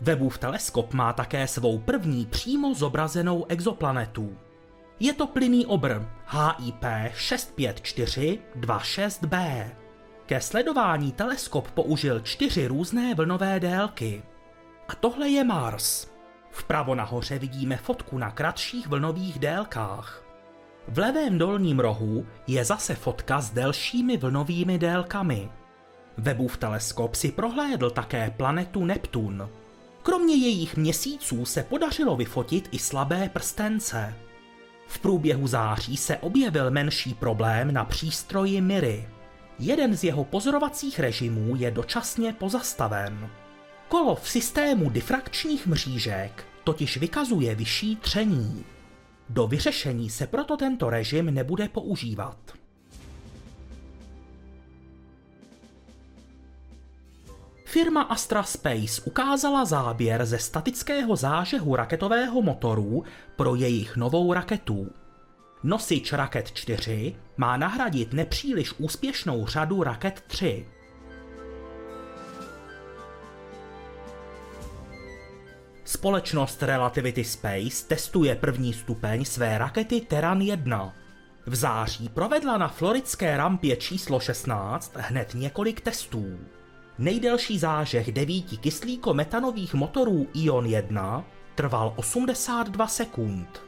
Webův 0.00 0.38
teleskop 0.38 0.94
má 0.94 1.12
také 1.12 1.46
svou 1.46 1.78
první 1.78 2.26
přímo 2.26 2.74
zobrazenou 2.74 3.46
exoplanetu. 3.48 4.36
Je 5.00 5.12
to 5.12 5.26
plynný 5.26 5.66
obr 5.66 6.08
HIP 6.26 6.84
65426b. 7.14 9.66
Ke 10.26 10.40
sledování 10.40 11.12
teleskop 11.12 11.70
použil 11.70 12.20
čtyři 12.20 12.66
různé 12.66 13.14
vlnové 13.14 13.60
délky. 13.60 14.22
A 14.88 14.94
tohle 14.94 15.28
je 15.28 15.44
Mars. 15.44 16.10
Vpravo 16.50 16.94
nahoře 16.94 17.38
vidíme 17.38 17.76
fotku 17.76 18.18
na 18.18 18.30
kratších 18.30 18.88
vlnových 18.88 19.38
délkách. 19.38 20.29
V 20.92 20.98
levém 20.98 21.38
dolním 21.38 21.80
rohu 21.80 22.26
je 22.46 22.64
zase 22.64 22.94
fotka 22.94 23.40
s 23.40 23.50
delšími 23.50 24.16
vlnovými 24.16 24.78
délkami. 24.78 25.48
Webův 26.16 26.56
teleskop 26.56 27.14
si 27.14 27.32
prohlédl 27.32 27.90
také 27.90 28.30
planetu 28.36 28.84
Neptun. 28.84 29.48
Kromě 30.02 30.34
jejich 30.34 30.76
měsíců 30.76 31.44
se 31.44 31.62
podařilo 31.62 32.16
vyfotit 32.16 32.68
i 32.72 32.78
slabé 32.78 33.28
prstence. 33.28 34.14
V 34.86 34.98
průběhu 34.98 35.46
září 35.46 35.96
se 35.96 36.16
objevil 36.16 36.70
menší 36.70 37.14
problém 37.14 37.74
na 37.74 37.84
přístroji 37.84 38.60
Miry. 38.60 39.08
Jeden 39.58 39.96
z 39.96 40.04
jeho 40.04 40.24
pozorovacích 40.24 41.00
režimů 41.00 41.56
je 41.56 41.70
dočasně 41.70 42.32
pozastaven. 42.32 43.30
Kolo 43.88 44.14
v 44.14 44.28
systému 44.28 44.90
difrakčních 44.90 45.66
mřížek 45.66 46.44
totiž 46.64 46.96
vykazuje 46.96 47.54
vyšší 47.54 47.96
tření. 47.96 48.64
Do 49.32 49.46
vyřešení 49.46 50.10
se 50.10 50.26
proto 50.26 50.56
tento 50.56 50.90
režim 50.90 51.34
nebude 51.34 51.68
používat. 51.68 52.36
Firma 57.64 58.02
Astra 58.02 58.42
Space 58.42 59.02
ukázala 59.04 59.64
záběr 59.64 60.26
ze 60.26 60.38
statického 60.38 61.16
zážehu 61.16 61.76
raketového 61.76 62.42
motoru 62.42 63.04
pro 63.36 63.54
jejich 63.54 63.96
novou 63.96 64.32
raketu. 64.32 64.90
Nosič 65.62 66.12
Raket 66.12 66.52
4 66.52 67.16
má 67.36 67.56
nahradit 67.56 68.12
nepříliš 68.12 68.72
úspěšnou 68.78 69.46
řadu 69.46 69.82
Raket 69.82 70.24
3. 70.26 70.66
Společnost 76.00 76.62
Relativity 76.62 77.24
Space 77.24 77.86
testuje 77.88 78.34
první 78.34 78.72
stupeň 78.72 79.24
své 79.24 79.58
rakety 79.58 80.00
Terran 80.00 80.40
1. 80.40 80.94
V 81.46 81.54
září 81.54 82.08
provedla 82.08 82.58
na 82.58 82.68
floridské 82.68 83.36
rampě 83.36 83.76
číslo 83.76 84.20
16 84.20 84.92
hned 84.96 85.34
několik 85.34 85.80
testů. 85.80 86.38
Nejdelší 86.98 87.58
zážeh 87.58 88.12
devíti 88.12 88.56
kyslíko-metanových 88.56 89.74
motorů 89.74 90.26
Ion 90.34 90.66
1 90.66 91.24
trval 91.54 91.92
82 91.96 92.86
sekund. 92.86 93.62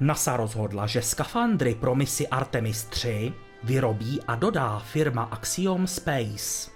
NASA 0.00 0.36
rozhodla, 0.36 0.86
že 0.86 1.02
skafandry 1.02 1.74
pro 1.74 1.94
misi 1.94 2.28
Artemis 2.28 2.84
3 2.84 3.32
vyrobí 3.62 4.20
a 4.26 4.34
dodá 4.34 4.78
firma 4.78 5.22
Axiom 5.22 5.86
Space. 5.86 6.75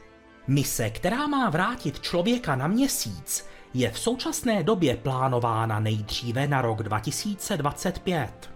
Mise, 0.50 0.90
která 0.90 1.26
má 1.26 1.50
vrátit 1.50 2.00
člověka 2.00 2.57
na 2.57 2.66
měsíc, 2.66 3.47
je 3.75 3.90
v 3.90 3.99
současné 3.99 4.62
době 4.62 4.97
plánována 4.97 5.80
nejdříve 5.80 6.49
na 6.49 6.62
rok 6.62 6.83
2025. 6.83 8.50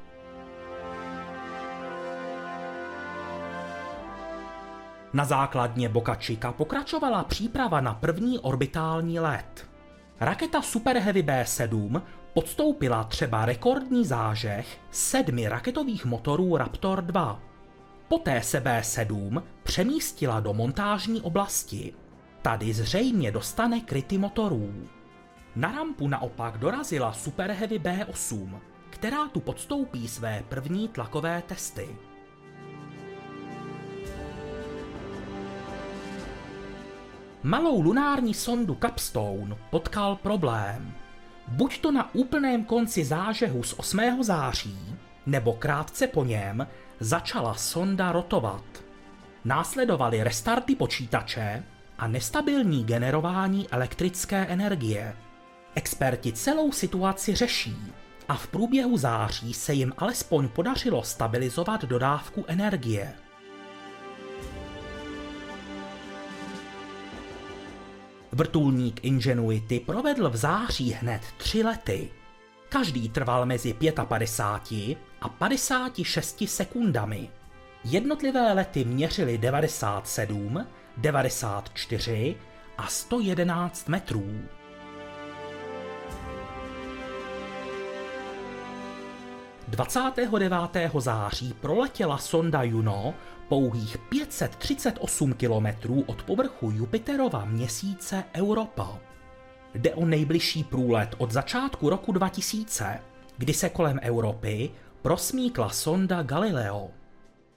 Na 5.12 5.24
základně 5.24 5.88
Boca 5.88 6.14
Chica 6.14 6.52
pokračovala 6.52 7.24
příprava 7.24 7.80
na 7.80 7.94
první 7.94 8.38
orbitální 8.38 9.20
let. 9.20 9.66
Raketa 10.20 10.62
Super 10.62 10.98
Heavy 10.98 11.22
B7 11.22 12.02
podstoupila 12.34 13.04
třeba 13.04 13.44
rekordní 13.44 14.04
zážeh 14.06 14.66
sedmi 14.90 15.48
raketových 15.48 16.04
motorů 16.04 16.56
Raptor 16.56 17.02
2. 17.02 17.53
Poté 18.08 18.42
se 18.42 18.60
B7 18.60 19.42
přemístila 19.62 20.40
do 20.40 20.54
montážní 20.54 21.20
oblasti. 21.20 21.94
Tady 22.42 22.72
zřejmě 22.72 23.32
dostane 23.32 23.80
kryty 23.80 24.18
motorů. 24.18 24.88
Na 25.56 25.72
rampu 25.72 26.08
naopak 26.08 26.58
dorazila 26.58 27.12
Super 27.12 27.50
Heavy 27.50 27.78
B8, 27.78 28.58
která 28.90 29.28
tu 29.28 29.40
podstoupí 29.40 30.08
své 30.08 30.44
první 30.48 30.88
tlakové 30.88 31.42
testy. 31.46 31.96
Malou 37.42 37.82
lunární 37.82 38.34
sondu 38.34 38.78
Capstone 38.80 39.56
potkal 39.70 40.16
problém. 40.16 40.94
Buď 41.48 41.80
to 41.80 41.92
na 41.92 42.14
úplném 42.14 42.64
konci 42.64 43.04
zážehu 43.04 43.62
z 43.62 43.74
8. 43.76 44.00
září, 44.20 44.96
nebo 45.26 45.52
krátce 45.52 46.06
po 46.06 46.24
něm 46.24 46.66
začala 47.00 47.54
sonda 47.54 48.12
rotovat. 48.12 48.64
Následovaly 49.44 50.24
restarty 50.24 50.76
počítače 50.76 51.64
a 51.98 52.08
nestabilní 52.08 52.84
generování 52.84 53.68
elektrické 53.70 54.36
energie. 54.36 55.16
Experti 55.74 56.32
celou 56.32 56.72
situaci 56.72 57.34
řeší 57.34 57.76
a 58.28 58.34
v 58.34 58.46
průběhu 58.46 58.96
září 58.96 59.54
se 59.54 59.72
jim 59.72 59.92
alespoň 59.98 60.48
podařilo 60.48 61.02
stabilizovat 61.02 61.84
dodávku 61.84 62.44
energie. 62.48 63.12
Vrtulník 68.32 69.04
Ingenuity 69.04 69.80
provedl 69.80 70.30
v 70.30 70.36
září 70.36 70.92
hned 70.92 71.22
tři 71.36 71.62
lety. 71.62 72.10
Každý 72.68 73.08
trval 73.08 73.46
mezi 73.46 73.74
55 74.04 74.98
a 75.24 75.28
56 75.28 76.44
sekundami. 76.46 77.30
Jednotlivé 77.84 78.52
lety 78.52 78.84
měřily 78.84 79.38
97, 79.38 80.66
94 80.96 82.36
a 82.78 82.86
111 82.86 83.88
metrů. 83.88 84.40
29. 89.68 90.50
září 90.98 91.52
proletěla 91.52 92.18
sonda 92.18 92.62
Juno 92.62 93.14
pouhých 93.48 93.98
538 93.98 95.32
kilometrů 95.32 96.04
od 96.06 96.22
povrchu 96.22 96.70
Jupiterova 96.70 97.44
měsíce 97.44 98.24
Europa. 98.34 98.98
Jde 99.74 99.94
o 99.94 100.06
nejbližší 100.06 100.64
průlet 100.64 101.14
od 101.18 101.30
začátku 101.30 101.90
roku 101.90 102.12
2000, 102.12 103.00
kdy 103.38 103.54
se 103.54 103.68
kolem 103.68 103.98
Evropy 104.02 104.70
prosmíkla 105.04 105.70
sonda 105.70 106.22
Galileo. 106.22 106.90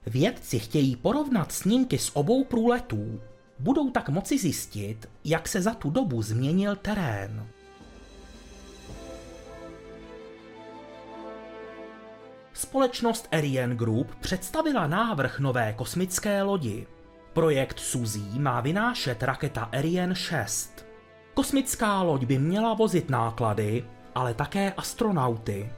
Vědci 0.06 0.60
chtějí 0.60 0.96
porovnat 0.96 1.52
snímky 1.52 1.98
z 1.98 2.12
obou 2.14 2.44
průletů. 2.44 3.22
Budou 3.60 3.90
tak 3.90 4.10
moci 4.10 4.38
zjistit, 4.38 5.10
jak 5.24 5.48
se 5.48 5.62
za 5.62 5.74
tu 5.74 5.90
dobu 5.90 6.22
změnil 6.22 6.76
terén. 6.76 7.48
Společnost 12.54 13.28
Ariane 13.32 13.76
Group 13.76 14.16
představila 14.16 14.88
návrh 14.88 15.40
nové 15.40 15.74
kosmické 15.74 16.44
lodi. 16.44 16.88
Projekt 17.34 17.80
Suzy 17.80 18.40
má 18.40 18.62
vynášet 18.62 19.24
raketa 19.24 19.64
Ariane 19.64 20.16
6. 20.16 20.86
Kosmická 21.34 22.02
loď 22.02 22.26
by 22.26 22.40
měla 22.40 22.74
vozit 22.74 23.10
náklady, 23.10 23.86
ale 24.16 24.34
také 24.34 24.74
astronauty. 24.74 25.70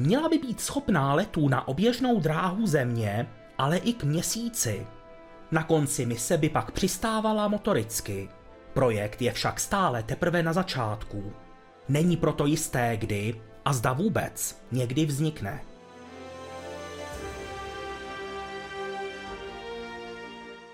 Měla 0.00 0.28
by 0.28 0.38
být 0.38 0.60
schopná 0.60 1.14
letů 1.14 1.48
na 1.48 1.68
oběžnou 1.68 2.20
dráhu 2.20 2.66
Země, 2.66 3.28
ale 3.58 3.76
i 3.76 3.92
k 3.92 4.04
měsíci. 4.04 4.86
Na 5.50 5.62
konci 5.62 6.06
mise 6.06 6.38
by 6.38 6.48
pak 6.48 6.70
přistávala 6.70 7.48
motoricky. 7.48 8.28
Projekt 8.72 9.22
je 9.22 9.32
však 9.32 9.60
stále 9.60 10.02
teprve 10.02 10.42
na 10.42 10.52
začátku. 10.52 11.32
Není 11.88 12.16
proto 12.16 12.46
jisté 12.46 12.96
kdy 12.96 13.40
a 13.64 13.72
zda 13.72 13.92
vůbec 13.92 14.62
někdy 14.72 15.06
vznikne. 15.06 15.60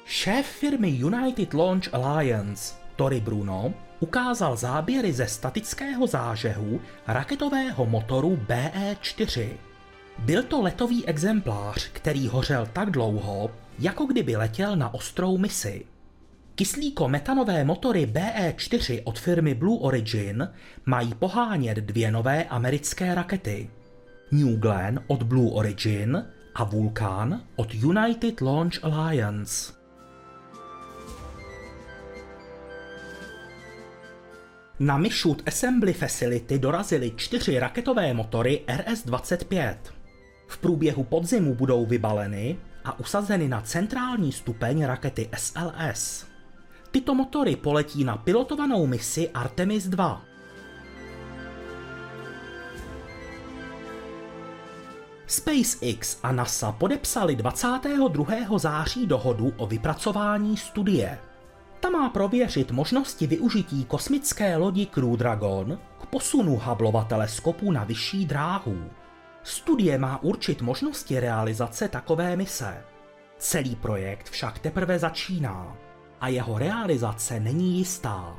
Šéf 0.05 0.47
firmy 0.47 0.89
United 0.89 1.55
Launch 1.55 1.95
Alliance, 1.95 2.75
Tory 2.97 3.21
Bruno, 3.21 3.75
ukázal 4.01 4.57
záběry 4.57 5.13
ze 5.13 5.27
statického 5.27 6.07
zážehu 6.07 6.81
raketového 7.07 7.87
motoru 7.87 8.39
BE-4. 8.49 9.49
Byl 10.19 10.43
to 10.43 10.63
letový 10.63 11.07
exemplář, 11.07 11.89
který 11.93 12.29
hořel 12.29 12.69
tak 12.73 12.91
dlouho, 12.91 13.51
jako 13.79 14.05
kdyby 14.05 14.37
letěl 14.37 14.77
na 14.77 14.95
ostrou 14.95 15.39
misi. 15.39 15.85
Kyslíko-metanové 16.55 17.65
motory 17.65 18.07
BE-4 18.07 19.01
od 19.05 19.19
firmy 19.19 19.55
Blue 19.55 19.79
Origin 19.81 20.49
mají 20.87 21.15
pohánět 21.15 21.79
dvě 21.79 22.11
nové 22.11 22.45
americké 22.45 23.15
rakety. 23.15 23.71
New 24.33 24.57
Glenn 24.59 25.01
od 25.07 25.23
Blue 25.23 25.51
Origin 25.53 26.25
a 26.55 26.65
Vulcan 26.65 27.43
od 27.57 27.75
United 27.75 28.41
Launch 28.41 28.85
Alliance. 28.85 29.76
Na 34.81 34.99
Michoud 34.99 35.43
Assembly 35.47 35.93
Facility 35.93 36.59
dorazily 36.59 37.13
čtyři 37.17 37.59
raketové 37.59 38.15
motory 38.15 38.65
RS-25. 38.67 39.77
V 40.47 40.59
průběhu 40.59 41.05
podzimu 41.05 41.55
budou 41.55 41.87
vybaleny 41.87 42.57
a 42.85 43.01
usazeny 43.01 43.49
na 43.49 43.61
centrální 43.61 44.33
stupeň 44.33 44.85
rakety 44.85 45.29
SLS. 45.37 46.27
Tyto 46.91 47.15
motory 47.15 47.57
poletí 47.57 48.05
na 48.05 48.17
pilotovanou 48.17 48.87
misi 48.87 49.31
Artemis 49.31 49.85
2. 49.85 50.23
SpaceX 55.27 56.19
a 56.23 56.33
NASA 56.33 56.73
podepsali 56.73 57.37
22. 57.37 58.59
září 58.59 59.07
dohodu 59.07 59.53
o 59.57 59.67
vypracování 59.67 60.57
studie. 60.57 61.19
Ta 61.81 61.91
má 61.91 62.09
prověřit 62.09 62.71
možnosti 62.71 63.27
využití 63.27 63.85
kosmické 63.85 64.57
lodi 64.57 64.87
Crew 64.87 65.17
Dragon 65.17 65.79
k 66.01 66.07
posunu 66.07 66.61
Hubbleova 66.65 67.05
teleskopu 67.05 67.73
na 67.73 67.85
vyšší 67.85 68.27
dráhu. 68.27 68.91
Studie 69.43 69.99
má 69.99 70.23
určit 70.23 70.63
možnosti 70.63 71.21
realizace 71.21 71.89
takové 71.89 72.37
mise. 72.37 72.85
Celý 73.39 73.77
projekt 73.77 74.31
však 74.31 74.59
teprve 74.59 74.99
začíná 74.99 75.77
a 76.21 76.29
jeho 76.29 76.59
realizace 76.59 77.41
není 77.41 77.79
jistá. 77.79 78.37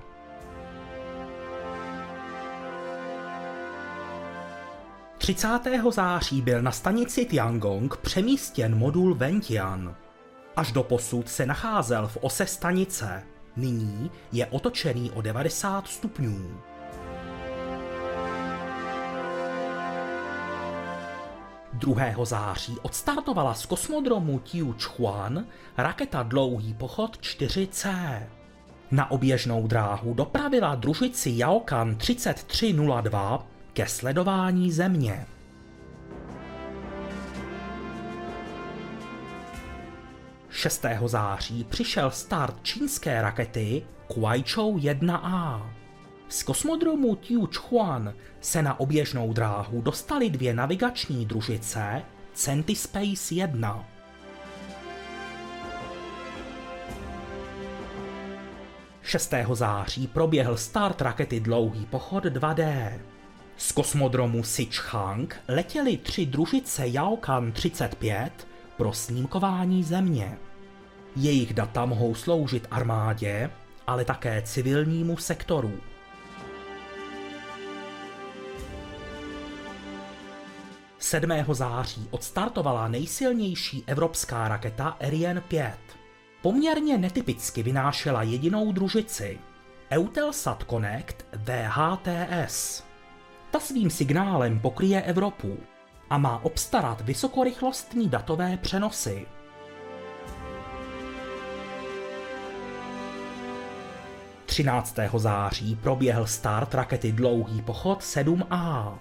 Třicátého 5.17 5.91
září 5.91 6.41
byl 6.41 6.62
na 6.62 6.71
stanici 6.71 7.26
Tiangong 7.26 7.97
přemístěn 7.97 8.78
modul 8.78 9.15
Ventian. 9.15 9.95
Až 10.58 10.72
do 10.72 10.84
posud 10.84 11.30
se 11.30 11.46
nacházel 11.46 12.08
v 12.08 12.17
ose 12.22 12.46
stanice. 12.46 13.24
Nyní 13.56 14.12
je 14.32 14.46
otočený 14.46 15.12
o 15.12 15.22
90 15.22 15.88
stupňů. 15.88 16.62
2. 21.74 22.26
září 22.26 22.78
odstartovala 22.82 23.54
z 23.54 23.65
kosmodromu 23.65 24.39
Tiuchuan 24.39 25.46
raketa 25.78 26.24
Dlouhý 26.24 26.74
pochod 26.74 27.17
4C. 27.17 28.20
Na 28.91 29.12
oběžnou 29.12 29.67
dráhu 29.67 30.13
dopravila 30.13 30.76
družici 30.76 31.30
Yaokan 31.36 31.96
3302 31.96 33.48
ke 33.74 33.88
sledování 33.88 34.72
Země. 34.72 35.26
Šestého 40.58 41.08
září 41.08 41.63
přišel 41.63 42.12
start 42.12 42.56
čínské 42.63 43.22
rakety 43.22 43.86
Kuaichou 44.08 44.78
1A. 44.78 45.62
Z 46.30 46.43
kosmodromu 46.43 47.15
Tiuchuan 47.15 48.13
se 48.41 48.62
na 48.62 48.80
oběžnou 48.80 49.34
dráhu 49.34 49.82
dostali 49.82 50.30
dvě 50.30 50.54
navigační 50.54 51.26
družice 51.26 52.02
Centispace 52.34 53.34
1. 53.36 53.86
Šestého 59.02 59.56
září 59.56 60.08
proběhl 60.08 60.58
start 60.58 61.02
rakety 61.02 61.39
Dlouhý 61.39 61.86
pochod 61.86 62.26
2D. 62.26 62.93
Z 63.58 63.72
kosmodromu 63.72 64.43
Sichang 64.43 65.36
letěly 65.48 65.98
tři 65.98 66.26
družice 66.26 66.88
Yaokan 66.88 67.52
35 67.52 68.48
pro 68.78 68.93
snímkování 68.93 69.84
Země. 69.84 70.38
Jejich 71.19 71.53
data 71.53 71.86
mohou 71.86 72.15
sloužit 72.15 72.67
armádě, 72.71 73.49
ale 73.88 74.06
také 74.06 74.41
civilnímu 74.41 75.17
sektoru. 75.17 75.71
7. 80.99 81.32
září 81.51 82.08
odstartovala 82.12 82.88
nejsilnější 82.88 83.84
evropská 83.88 84.47
raketa 84.47 84.88
Ariane 84.88 85.41
5. 85.41 85.77
Poměrně 86.41 86.97
netypicky 86.97 87.63
vynášela 87.63 88.23
jedinou 88.23 88.71
družici 88.71 89.39
Eutelsat 89.91 90.63
Connect 90.69 91.25
VHTS. 91.34 92.84
Ta 93.51 93.60
svým 93.60 93.89
signálem 93.89 94.60
pokryje 94.60 95.01
Evropu 95.01 95.58
a 96.10 96.17
má 96.17 96.45
obstarat 96.45 97.01
vysokorychlostní 97.01 98.10
datové 98.10 98.58
přenosy. 98.58 99.37
Třináctého 104.58 105.20
září 105.20 105.76
proběhl 105.76 106.26
start 106.26 106.74
rakety 106.74 107.12
Dlouhý 107.12 107.62
pochod 107.62 108.02
7A. 108.02 108.98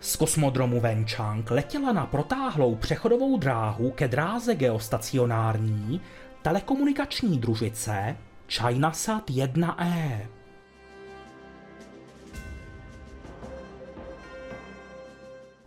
Z 0.00 0.16
kosmodromu 0.16 0.80
Wenchang 0.80 1.50
letěla 1.50 1.92
na 1.92 2.06
protáhlou 2.06 2.74
přechodovou 2.74 3.38
dráhu 3.38 3.90
ke 3.90 4.08
dráze 4.08 4.54
geostacionární 4.54 6.00
telekomunikační 6.42 7.38
družice 7.38 8.16
ChinaSat 8.48 9.30
1E. 9.30 10.26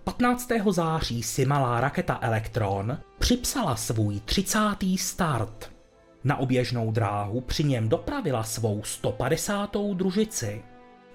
Patnáctého 0.04 0.72
září 0.72 1.24
si 1.24 1.46
malá 1.46 1.82
raketa 1.82 2.20
Electron 2.22 2.98
připsala 3.20 3.76
svůj 3.76 4.20
30. 4.20 4.60
start. 4.98 5.79
Na 6.24 6.38
oběžnou 6.38 6.92
dráhu 6.92 7.42
při 7.42 7.64
něm 7.64 7.90
dopravila 7.90 8.44
svou 8.44 8.84
150. 8.84 9.76
družici. 9.94 10.64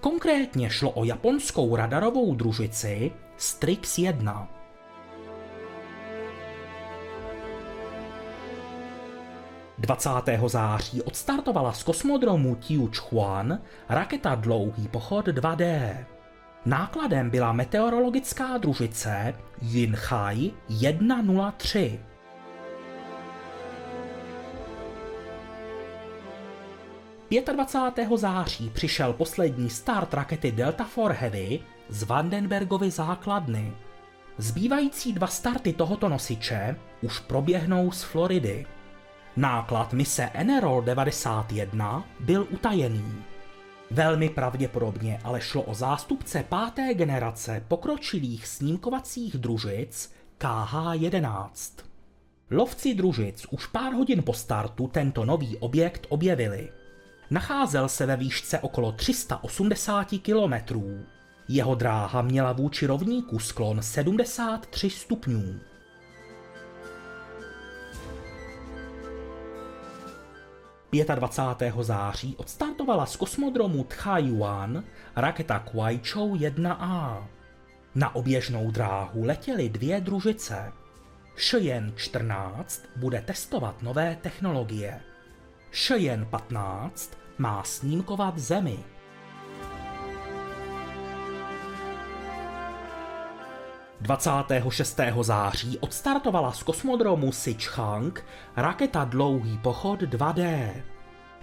Konkrétně 0.00 0.70
šlo 0.70 0.90
o 0.90 1.04
japonskou 1.04 1.76
radarovou 1.76 2.34
družici 2.34 3.12
Strix 3.36 3.98
1. 3.98 4.48
Dvacátého 9.78 10.48
září 10.48 11.02
odstartovala 11.02 11.72
z 11.72 11.82
kosmodromu 11.82 12.54
Tiuchuan 12.54 13.58
raketa 13.88 14.34
Dlouhý 14.34 14.88
pochod 14.88 15.28
2D. 15.28 15.96
Nákladem 16.66 17.30
byla 17.30 17.52
meteorologická 17.52 18.58
družice 18.58 19.34
Yinhai 19.62 20.50
103. 20.68 22.00
25. 27.42 28.08
září 28.16 28.70
přišel 28.70 29.12
poslední 29.12 29.70
start 29.70 30.14
rakety 30.14 30.52
Delta 30.52 30.84
IV 30.84 31.18
Heavy 31.18 31.60
z 31.88 32.02
Vandenbergovy 32.02 32.90
základny. 32.90 33.72
Zbývající 34.38 35.12
dva 35.12 35.26
starty 35.26 35.72
tohoto 35.72 36.08
nosiče 36.08 36.76
už 37.02 37.18
proběhnou 37.18 37.92
z 37.92 38.02
Floridy. 38.02 38.66
Náklad 39.36 39.92
mise 39.92 40.30
Enerol 40.34 40.82
91 40.82 42.04
byl 42.20 42.46
utajený. 42.50 43.24
Velmi 43.90 44.28
pravděpodobně 44.28 45.20
ale 45.24 45.40
šlo 45.40 45.62
o 45.62 45.74
zástupce 45.74 46.44
páté 46.48 46.94
generace 46.94 47.64
pokročilých 47.68 48.46
snímkovacích 48.46 49.38
družic 49.38 50.12
KH-11. 50.38 51.84
Lovci 52.50 52.94
družic 52.94 53.46
už 53.50 53.66
pár 53.66 53.92
hodin 53.92 54.22
po 54.22 54.32
startu 54.32 54.88
tento 54.88 55.24
nový 55.24 55.56
objekt 55.56 56.06
objevili– 56.08 56.68
Nacházel 57.30 57.88
se 57.88 58.06
ve 58.06 58.16
výšce 58.16 58.58
okolo 58.58 58.92
380 58.92 60.08
kilometrů. 60.22 61.06
Jeho 61.48 61.74
dráha 61.74 62.22
měla 62.22 62.52
vůči 62.52 62.86
rovníku 62.86 63.38
sklon 63.38 63.82
73 63.82 64.90
stupňů. 64.90 65.60
Pěta 70.90 71.14
25. 71.14 71.74
září 71.80 72.36
odstartovala 72.36 73.06
z 73.06 73.16
kosmodromu 73.16 73.84
Tchayuan 73.84 74.84
raketa 75.16 75.58
Kuaichou 75.58 76.34
1A. 76.34 77.26
Na 77.94 78.14
oběžnou 78.14 78.70
dráhu 78.70 79.24
letěly 79.24 79.68
dvě 79.68 80.00
družice. 80.00 80.72
Shenzhen 81.36 81.92
14 81.96 82.82
bude 82.96 83.20
testovat 83.20 83.82
nové 83.82 84.16
technologie. 84.22 85.00
Cheyenne 85.74 86.24
15 86.24 87.18
má 87.38 87.62
snímkovat 87.64 88.38
Zemi. 88.38 88.78
Dvacátého 94.00 94.70
26. 94.70 95.00
září 95.20 95.78
odstartovala 95.78 96.52
z 96.52 96.62
kosmodromu 96.62 97.32
Sichang 97.32 98.24
raketa 98.56 99.04
Dlouhý 99.04 99.58
pochod 99.58 100.02
2D. 100.02 100.70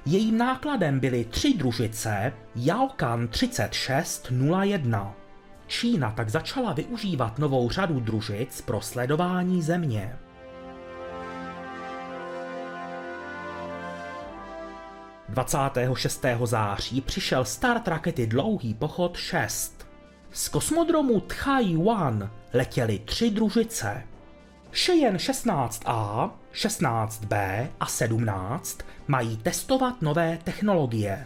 Jejím 0.06 0.38
nákladem 0.38 1.00
byly 1.00 1.26
tři 1.26 1.54
družice 1.54 2.34
Yaokan 2.56 3.28
3601. 3.28 5.16
Čína 5.68 6.12
tak 6.12 6.30
začala 6.30 6.74
využívat 6.74 7.40
novou 7.40 7.70
řadu 7.70 8.00
družic 8.00 8.62
pro 8.62 8.82
sledování 8.82 9.62
Země. 9.62 10.20
26. 15.32 16.26
září 16.44 17.02
přišel 17.02 17.46
start 17.46 17.88
rakety 17.88 18.28
Dlouhý 18.28 18.74
pochod 18.74 19.18
6. 19.18 19.88
Z 20.32 20.50
kosmodromu 20.50 21.20
Tchai-Wan 21.20 22.30
letěly 22.54 23.00
tři 23.00 23.30
družice. 23.32 24.04
Cheyenne 24.72 25.18
16A, 25.18 26.32
16B 26.54 27.68
a 27.80 27.86
17 27.86 28.80
mají 29.08 29.38
testovat 29.38 30.02
nové 30.02 30.40
technologie. 30.44 31.26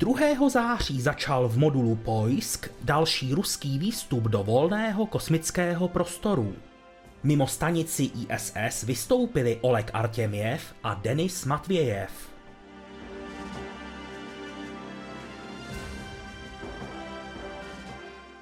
2. 0.00 0.48
září 0.48 1.00
začal 1.00 1.48
v 1.48 1.58
modulu 1.58 1.96
Poisk 1.96 2.72
další 2.82 3.34
ruský 3.34 3.78
výstup 3.78 4.24
do 4.24 4.42
volného 4.42 5.06
kosmického 5.06 5.88
prostoru. 5.88 6.54
Mimo 7.22 7.46
stanici 7.46 8.02
ISS 8.02 8.82
vystoupili 8.82 9.58
Oleg 9.60 9.90
Artemiev 9.94 10.74
a 10.82 10.94
Denis 10.94 11.44
Matvějev. 11.44 12.10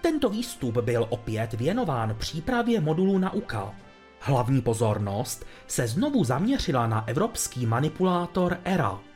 Tento 0.01 0.29
výstup 0.29 0.79
byl 0.79 1.07
opět 1.11 1.53
věnován 1.53 2.17
přípravě 2.19 2.81
modulu 2.81 3.19
Nauka. 3.19 3.75
Hlavní 4.21 4.61
pozornost 4.61 5.45
se 5.67 5.87
znovu 5.87 6.25
zaměřila 6.25 6.87
na 6.87 7.09
evropský 7.09 7.67
manipulátor 7.67 8.59
ERA. 8.65 9.08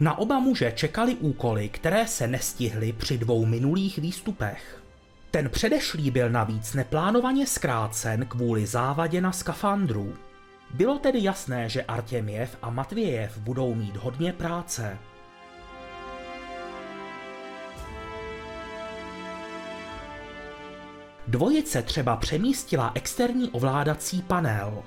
Na 0.00 0.18
oba 0.18 0.38
muže 0.38 0.72
čekali 0.72 1.14
úkoly, 1.14 1.68
které 1.68 2.06
se 2.06 2.26
nestihly 2.26 2.92
při 2.92 3.18
dvou 3.18 3.46
minulých 3.46 3.98
výstupech. 3.98 4.82
Ten 5.30 5.50
předešlý 5.50 6.10
byl 6.10 6.30
navíc 6.30 6.74
neplánovaně 6.74 7.46
zkrácen 7.46 8.26
kvůli 8.26 8.66
závadě 8.66 9.20
na 9.20 9.32
skafandru. 9.32 10.14
Bylo 10.74 10.98
tedy 10.98 11.22
jasné, 11.22 11.68
že 11.68 11.82
Artěměv 11.82 12.56
a 12.62 12.70
Matvějev 12.70 13.38
budou 13.38 13.74
mít 13.74 13.96
hodně 13.96 14.32
práce. 14.32 14.98
Dvojice 21.26 21.82
třeba 21.82 22.16
přemístila 22.16 22.92
externí 22.94 23.50
ovládací 23.50 24.22
panel. 24.22 24.82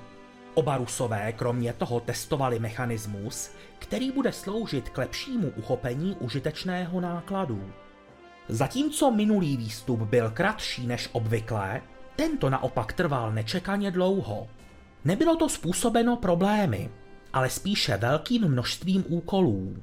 Oba 0.54 0.76
rusové 0.76 1.32
kromě 1.32 1.72
toho 1.72 2.00
testovali 2.00 2.58
mechanismus, 2.58 3.50
který 3.78 4.10
bude 4.10 4.32
sloužit 4.32 4.88
k 4.88 4.98
lepšímu 4.98 5.52
uchopení 5.56 6.16
užitečného 6.20 7.00
nákladu. 7.00 7.72
Zatímco 8.48 9.10
minulý 9.10 9.56
výstup 9.56 10.00
byl 10.00 10.30
kratší 10.30 10.86
než 10.86 11.08
obvykle, 11.12 11.82
tento 12.16 12.50
naopak 12.50 12.92
trval 12.92 13.32
nečekaně 13.32 13.90
dlouho. 13.90 14.48
Nebylo 15.04 15.36
to 15.36 15.48
způsobeno 15.48 16.16
problémy, 16.16 16.90
ale 17.32 17.50
spíše 17.50 17.96
velkým 17.96 18.48
množstvím 18.48 19.04
úkolů. 19.08 19.76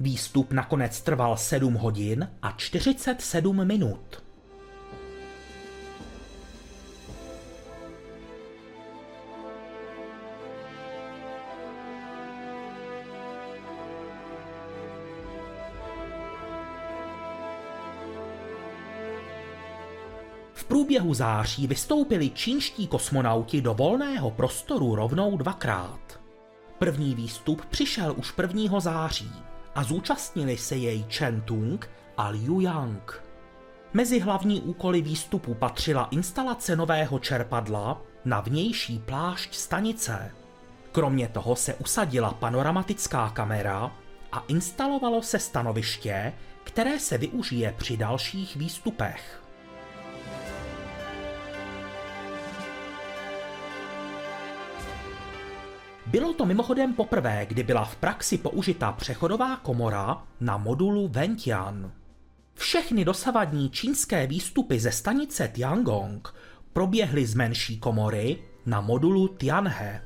Výstup 0.00 0.52
nakonec 0.52 1.00
trval 1.00 1.36
7 1.36 1.74
hodin 1.74 2.28
a 2.42 2.52
47 2.52 3.64
minut. 3.64 4.29
Průběhu 21.00 21.14
září 21.14 21.66
vystoupili 21.66 22.30
čínští 22.30 22.86
kosmonauti 22.86 23.60
do 23.60 23.74
volného 23.74 24.30
prostoru 24.30 24.94
rovnou 24.94 25.36
dvakrát. 25.36 26.20
První 26.78 27.14
výstup 27.14 27.66
přišel 27.66 28.14
už 28.16 28.34
1. 28.42 28.80
září 28.80 29.32
a 29.74 29.84
zúčastnili 29.84 30.56
se 30.56 30.76
jej 30.76 31.04
Chen 31.10 31.40
Tung 31.40 31.90
a 32.16 32.28
Liu 32.28 32.60
Yang. 32.60 33.22
Mezi 33.92 34.20
hlavní 34.20 34.60
úkoly 34.60 35.02
výstupu 35.02 35.54
patřila 35.54 36.08
instalace 36.10 36.76
nového 36.76 37.18
čerpadla 37.18 38.02
na 38.24 38.40
vnější 38.40 38.98
plášť 38.98 39.54
stanice. 39.54 40.30
Kromě 40.92 41.28
toho 41.28 41.56
se 41.56 41.74
usadila 41.74 42.32
panoramatická 42.32 43.28
kamera 43.28 43.90
a 44.32 44.44
instalovalo 44.48 45.22
se 45.22 45.38
stanoviště, 45.38 46.32
které 46.64 46.98
se 46.98 47.18
využije 47.18 47.74
při 47.78 47.96
dalších 47.96 48.56
výstupech. 48.56 49.40
Bylo 56.10 56.32
to 56.32 56.46
mimochodem 56.46 56.94
poprvé, 56.94 57.46
kdy 57.46 57.62
byla 57.62 57.84
v 57.84 57.96
praxi 57.96 58.38
použita 58.38 58.92
přechodová 58.92 59.56
komora 59.56 60.22
na 60.40 60.56
modulu 60.56 61.08
Ventian. 61.08 61.92
Všechny 62.54 63.04
dosavadní 63.04 63.70
čínské 63.70 64.26
výstupy 64.26 64.80
ze 64.80 64.92
stanice 64.92 65.48
Tiangong 65.48 66.34
proběhly 66.72 67.26
z 67.26 67.34
menší 67.34 67.78
komory 67.78 68.38
na 68.66 68.80
modulu 68.80 69.28
Tianhe. 69.28 70.04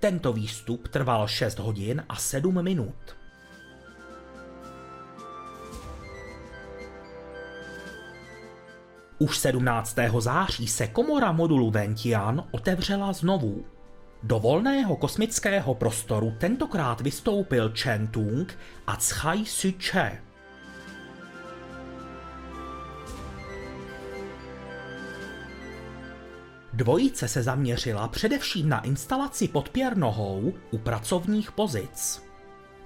Tento 0.00 0.32
výstup 0.32 0.88
trval 0.88 1.28
6 1.28 1.58
hodin 1.58 2.04
a 2.08 2.16
7 2.16 2.62
minut. 2.62 3.16
Už 9.18 9.38
17. 9.38 9.96
září 10.18 10.68
se 10.68 10.86
komora 10.86 11.32
modulu 11.32 11.70
Ventian 11.70 12.44
otevřela 12.50 13.12
znovu. 13.12 13.73
Do 14.26 14.40
volného 14.40 14.96
kosmického 14.96 15.74
prostoru 15.74 16.34
tentokrát 16.38 17.00
vystoupil 17.00 17.72
Chen 17.76 18.06
Tung 18.06 18.58
a 18.86 18.96
Cai 18.96 19.44
Su-che. 19.44 20.22
Dvojice 26.72 27.28
se 27.28 27.42
zaměřila 27.42 28.08
především 28.08 28.68
na 28.68 28.80
instalaci 28.80 29.48
podpěr 29.48 29.96
nohou 29.96 30.52
u 30.70 30.78
pracovních 30.78 31.52
pozic. 31.52 32.22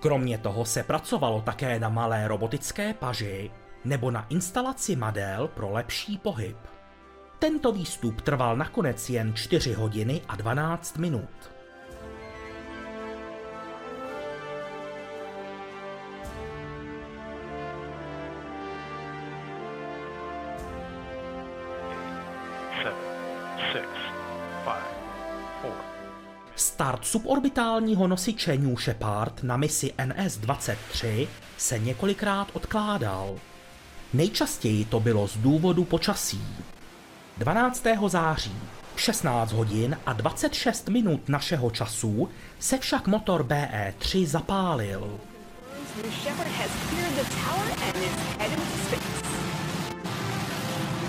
Kromě 0.01 0.39
toho 0.39 0.65
se 0.65 0.83
pracovalo 0.83 1.41
také 1.43 1.81
na 1.81 1.89
malé 1.89 2.29
robotické 2.29 2.95
paži 2.95 3.51
nebo 3.85 4.11
na 4.11 4.27
instalaci 4.29 4.97
madel 4.97 5.49
pro 5.49 5.71
lepší 5.71 6.19
pohyb. 6.19 6.78
Tento 7.39 7.73
výstup 7.73 8.21
trval 8.21 8.57
nakonec 8.57 9.11
jen 9.11 9.35
4 9.35 9.73
hodiny 9.73 10.21
a 10.29 10.37
12 10.37 10.99
minut. 10.99 11.29
Start 26.57 27.05
suborbitálního 27.05 28.09
nosiče 28.09 28.57
New 28.57 28.77
Shepard 28.77 29.43
na 29.43 29.57
misi 29.57 29.93
NS-23 29.99 31.29
se 31.57 31.79
několikrát 31.79 32.49
odkládal. 32.53 33.39
Nejčastěji 34.13 34.85
to 34.85 35.01
bylo 35.01 35.29
z 35.29 35.37
důvodu 35.37 35.85
počasí. 35.85 36.43
12. 37.39 37.87
září 38.09 38.57
16 38.97 39.53
hodin 39.53 39.97
a 40.07 40.13
26 40.13 40.89
minut 40.89 41.29
našeho 41.29 41.71
času 41.71 42.29
se 42.59 42.79
však 42.79 43.07
motor 43.07 43.43
BE-3 43.43 44.27
zapálil. 44.27 45.21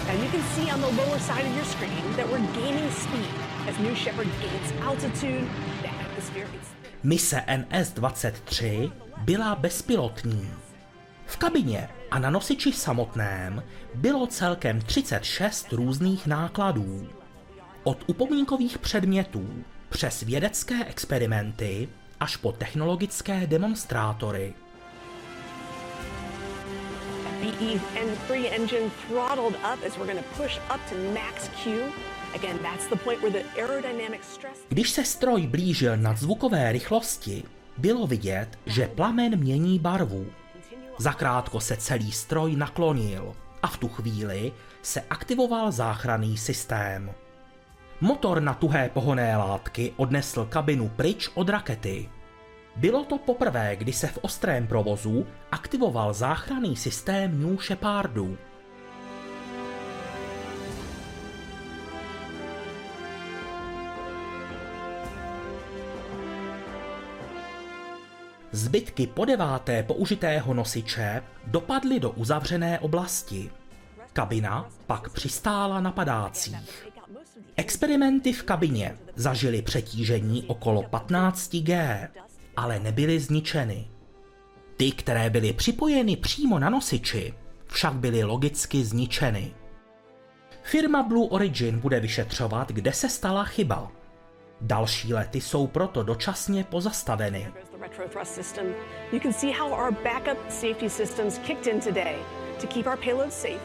And 0.10 0.24
you 0.24 0.30
can 0.32 0.44
see 0.56 0.74
on 0.74 0.82
the 0.82 1.02
lower 1.02 1.20
side 1.20 1.46
of 1.46 1.56
your 1.56 1.66
screen 1.66 2.16
that 2.18 2.28
we're 2.30 2.54
gaining 2.54 2.92
speed 2.92 3.30
as 3.70 3.78
New 3.78 3.96
Shepard 3.96 4.28
gains 4.42 4.74
altitude, 4.82 5.48
the 5.82 5.90
atmosphere. 5.90 6.48
Mise 7.04 7.44
NS-23 7.48 8.92
byla 9.18 9.56
bezpilotní. 9.56 10.50
V 11.26 11.38
kabině 11.38 11.90
a 12.12 12.20
na 12.20 12.30
nosiči 12.30 12.72
samotném 12.72 13.64
bylo 13.96 14.28
celkem 14.28 14.82
36 14.82 15.74
různých 15.74 16.28
nákladů. 16.28 17.08
Od 17.84 18.04
upomínkových 18.08 18.78
předmětů 18.78 19.64
přes 19.90 20.22
vědecké 20.22 20.86
experimenty 20.86 21.90
až 22.20 22.36
po 22.36 22.52
technologické 22.52 23.48
demonstrátory. 23.48 24.54
BE-N3 27.42 28.52
engine 28.52 28.92
throttled 29.08 29.56
up 29.56 29.84
as 29.88 29.98
we're 29.98 30.14
going 30.14 30.26
to 30.26 30.44
push 30.44 30.58
up 30.58 30.82
to 30.90 30.96
max 31.14 31.50
Q. 31.64 31.72
Again, 32.36 32.60
that's 32.60 32.88
the 32.88 32.96
point 32.96 33.22
where 33.22 33.32
the 33.32 33.62
aerodynamic 33.62 34.24
stress... 34.24 34.58
Když 34.70 34.90
se 34.90 35.04
stroj 35.04 35.48
blížil 35.48 35.98
na 35.98 36.14
zvukové 36.14 36.72
rychlosti, 36.72 37.44
bylo 37.78 38.08
vidět, 38.08 38.48
že 38.66 38.88
plamen 38.88 39.40
mění 39.40 39.80
barvu. 39.80 40.26
Zakrátko 41.00 41.60
se 41.60 41.78
celý 41.78 42.12
stroj 42.12 42.56
naklonil 42.56 43.36
a 43.64 43.68
v 43.68 43.78
tu 43.78 43.88
chvíli 43.88 44.52
se 44.82 45.02
aktivoval 45.02 45.72
záchranný 45.72 46.38
systém. 46.38 47.12
Motor 48.02 48.42
na 48.42 48.54
tuhé 48.54 48.90
pohonné 48.90 49.38
látky 49.38 49.94
odnesl 49.98 50.46
kabinu 50.46 50.90
pryč 50.90 51.30
od 51.34 51.50
rakety. 51.50 52.10
Bylo 52.76 53.06
to 53.06 53.18
poprvé, 53.18 53.76
kdy 53.76 53.94
se 53.94 54.08
v 54.08 54.20
ostrém 54.22 54.68
provozu 54.68 55.26
aktivoval 55.52 56.14
záchranný 56.14 56.76
systém 56.76 57.40
New 57.40 57.58
Shepardu. 57.60 58.38
Zbytky 68.52 69.08
po 69.08 69.26
deváté 69.26 69.84
použitého 69.84 70.54
nosiče 70.54 71.24
dopadly 71.48 72.00
do 72.00 72.12
uzavřené 72.12 72.80
oblasti. 72.80 73.50
Kabina 74.14 74.70
pak 74.88 75.10
přistála 75.10 75.82
na 75.82 75.92
padácích. 75.92 76.88
Experimenty 77.56 78.34
v 78.34 78.44
kabině 78.44 78.98
zažily 79.16 79.62
přetížení 79.62 80.44
okolo 80.44 80.84
15 80.84 81.56
G, 81.56 82.08
ale 82.58 82.80
nebyly 82.80 83.20
zničeny. 83.20 83.88
Ty, 84.78 84.92
které 84.92 85.30
byly 85.30 85.54
připojeny 85.54 86.16
přímo 86.16 86.60
na 86.60 86.70
nosiči, 86.70 87.34
však 87.68 87.94
byly 87.94 88.24
logicky 88.24 88.84
zničeny. 88.84 89.54
Firma 90.64 91.04
Blue 91.04 91.30
Origin 91.30 91.80
bude 91.80 92.00
vyšetřovat, 92.00 92.72
kde 92.72 92.94
se 92.94 93.10
stala 93.10 93.44
chyba 93.44 93.92
Další 94.62 95.14
lety 95.14 95.42
jsou 95.42 95.68
proto 95.68 96.04
dočasně 96.04 96.64
pozastaveny. 96.64 97.52
Retro 97.80 98.10
thrust 98.10 98.36
system. 98.36 98.76
You 99.12 99.20
can 99.20 99.34
see 99.34 99.52
how 99.52 99.72
our 99.72 99.92
backup 99.92 100.38
safety 100.50 100.90
systems 100.90 101.40
kicked 101.46 101.68
in 101.68 101.80
today 101.80 102.18
to 102.60 102.68
keep 102.68 102.88
our 102.88 102.98
payload 102.98 103.32
safe. 103.32 103.62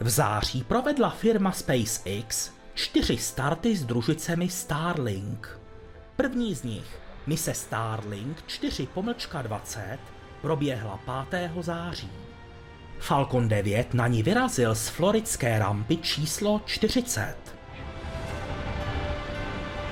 V 0.00 0.08
září 0.08 0.64
provedla 0.64 1.10
firma 1.10 1.52
SpaceX 1.52 2.52
čtyři 2.74 3.16
starty 3.16 3.76
s 3.76 3.84
družicemi 3.84 4.48
Starlink. 4.48 5.58
První 6.16 6.54
z 6.54 6.62
nich, 6.62 6.98
mise 7.26 7.54
Starlink 7.54 8.46
4 8.46 8.86
pomlčka 8.86 9.42
20, 9.42 9.98
proběhla 10.40 11.00
5. 11.30 11.50
září. 11.60 12.25
Falcon 12.98 13.48
9 13.48 13.94
na 13.94 14.06
ní 14.06 14.22
vyrazil 14.22 14.74
z 14.74 14.88
floridské 14.88 15.58
rampy 15.58 15.96
číslo 15.96 16.60
40. 16.66 17.36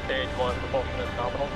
Stage 0.04 0.28
one 0.38 0.54
propulsion 0.54 1.00
is 1.00 1.16
nominal. 1.16 1.48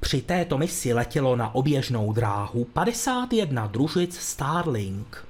Při 0.00 0.22
této 0.22 0.58
misi 0.58 0.92
letělo 0.92 1.36
na 1.36 1.54
oběžnou 1.54 2.12
dráhu 2.12 2.64
51 2.64 3.66
družic 3.66 4.18
Starlink. 4.18 5.26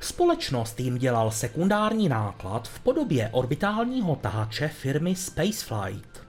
Společnost 0.00 0.80
jim 0.80 0.98
dělal 0.98 1.30
sekundární 1.30 2.08
náklad 2.08 2.68
v 2.68 2.80
podobě 2.80 3.28
orbitálního 3.32 4.16
tahače 4.16 4.68
firmy 4.68 5.14
Spaceflight. 5.14 6.27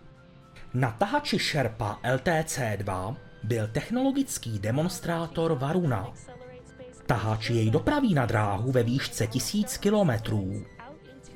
Na 0.73 0.91
tahači 0.91 1.39
Sherpa 1.39 1.99
LTC-2 2.03 3.15
byl 3.43 3.67
technologický 3.67 4.59
demonstrátor 4.59 5.53
Varuna. 5.53 6.13
Tahač 7.05 7.49
jej 7.49 7.69
dopraví 7.69 8.13
na 8.13 8.25
dráhu 8.25 8.71
ve 8.71 8.83
výšce 8.83 9.27
1000 9.27 9.77
kilometrů. 9.77 10.65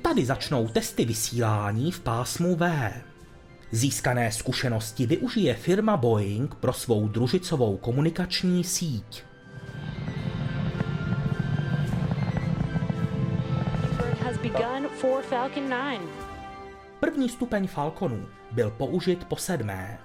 Tady 0.02 0.24
začnou 0.26 0.68
testy 0.68 1.04
vysílání 1.04 1.92
v 1.92 2.00
pásmu 2.00 2.56
V. 2.56 2.92
Získané 3.70 4.32
zkušenosti 4.32 5.06
využije 5.06 5.54
firma 5.54 5.96
Boeing 5.96 6.54
pro 6.54 6.72
svou 6.72 7.08
družicovou 7.08 7.76
komunikační 7.76 8.64
síť. 8.64 9.24
has 14.24 14.38
begun 14.38 14.88
for 14.88 15.22
Falcon 15.22 15.68
9. 15.68 16.00
První 17.00 17.28
stupeň 17.28 17.66
Falconu 17.66 18.26
byl 18.54 18.70
použit 18.70 19.24
po 19.24 19.36
sedmé. 19.36 19.98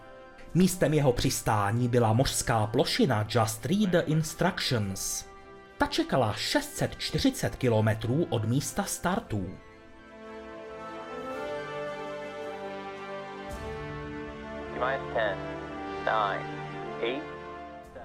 Místem 0.53 0.93
jeho 0.93 1.13
přistání 1.13 1.87
byla 1.87 2.13
mořská 2.13 2.67
plošina 2.67 3.27
Just 3.29 3.65
Read 3.65 3.89
the 3.89 4.01
Instructions. 4.05 5.25
Ta 5.77 5.85
čekala 5.85 6.33
640 6.33 7.55
kilometrů 7.55 8.27
od 8.29 8.45
místa 8.45 8.83
startu. 8.83 9.49
T-minus 14.73 15.01
10, 15.13 15.37
9, 16.05 16.43
8, 17.01 17.21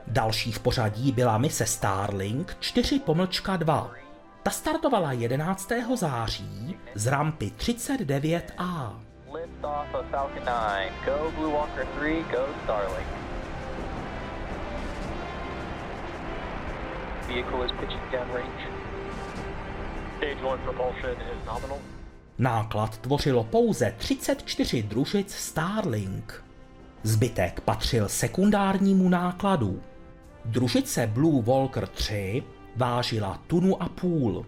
Další 0.07 0.53
v 0.53 0.59
pořadí 0.59 1.13
byla 1.13 1.39
mise 1.39 1.67
Starlink 1.67 2.57
4 2.61 2.99
pomlčka 2.99 3.57
2. 3.57 3.91
Ta 4.43 4.51
startovala 4.51 5.13
11. 5.13 5.73
září 5.95 6.77
z 6.95 7.07
rampy 7.07 7.53
39A. 7.57 9.01
Lift 9.35 9.65
off 9.65 9.95
of 9.95 10.07
Falcon 10.11 10.45
9. 10.45 10.93
Go 11.07 11.33
Blue 11.37 11.51
Walker 11.51 11.87
3, 11.99 12.23
go 12.31 12.47
Starlink. 12.65 13.11
Vehicle 17.27 17.65
is 17.65 17.73
pitching 17.81 18.05
downrange. 18.13 18.63
Stage 20.19 20.43
one 20.43 20.59
propulsion 20.63 21.17
is 21.33 21.47
nominal. 21.47 21.79
Náklad 22.39 22.99
tvořilo 22.99 23.45
pouze 23.45 23.95
34 23.99 24.83
družic 24.83 25.35
Starlink. 25.35 26.45
Zbytek 27.03 27.61
patřil 27.61 28.09
sekundárnímu 28.09 29.09
nákladu. 29.09 29.83
Družice 30.45 31.07
Blue 31.07 31.43
Walker 31.43 31.87
3 31.87 32.43
vážila 32.77 33.41
tunu 33.47 33.83
a 33.83 33.89
půl. 33.89 34.47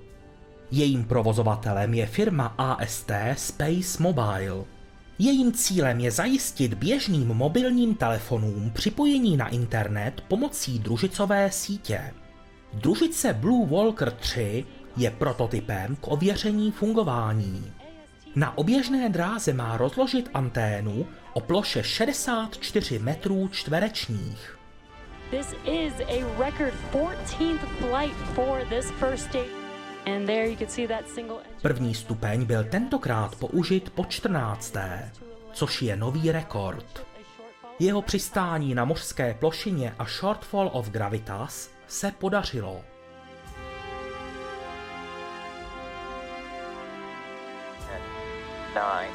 Jejím 0.70 1.05
provozovatelem 1.05 1.94
je 1.94 2.07
firma 2.07 2.55
AST 2.59 3.11
Space 3.35 4.03
Mobile. 4.03 4.76
Jejím 5.18 5.52
cílem 5.52 6.00
je 6.00 6.11
zajistit 6.11 6.74
běžným 6.74 7.29
mobilním 7.29 7.94
telefonům 7.94 8.70
připojení 8.74 9.37
na 9.37 9.48
internet 9.48 10.20
pomocí 10.29 10.79
družicové 10.79 11.50
sítě. 11.50 12.14
Družice 12.72 13.33
Blue 13.33 13.66
Walker 13.66 14.11
3 14.11 14.64
je 14.96 15.11
prototypem 15.11 15.96
k 15.96 16.09
ověření 16.09 16.70
fungování. 16.70 17.72
Na 18.35 18.59
oběžné 18.59 19.09
dráze 19.09 19.52
má 19.52 19.76
rozložit 19.76 20.31
anténu 20.35 21.07
o 21.33 21.40
ploše 21.40 21.83
64 21.83 22.98
metrů 22.98 23.48
čtverečních. 23.48 24.59
This 25.31 25.46
is 25.64 25.92
a 26.09 26.38
record 26.38 26.74
14th 26.92 27.59
flight 27.79 28.16
for 28.35 28.61
this 28.68 28.90
first 28.90 29.24
stage. 29.24 29.65
První 31.62 31.95
stupeň 31.95 32.45
byl 32.45 32.64
tentokrát 32.64 33.37
použit 33.37 33.90
po 33.90 34.05
14. 34.05 34.75
což 35.53 35.83
je 35.83 35.97
nový 35.97 36.33
rekord. 36.33 37.07
Jeho 37.79 38.03
přistání 38.03 38.75
na 38.75 38.85
mořské 38.85 39.35
plošině 39.35 39.95
a 39.99 40.05
shortfall 40.05 40.71
of 40.73 40.90
gravitas 40.90 41.71
se 41.87 42.12
podařilo. 42.19 42.81
9, 48.75 49.11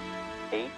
8, 0.51 0.71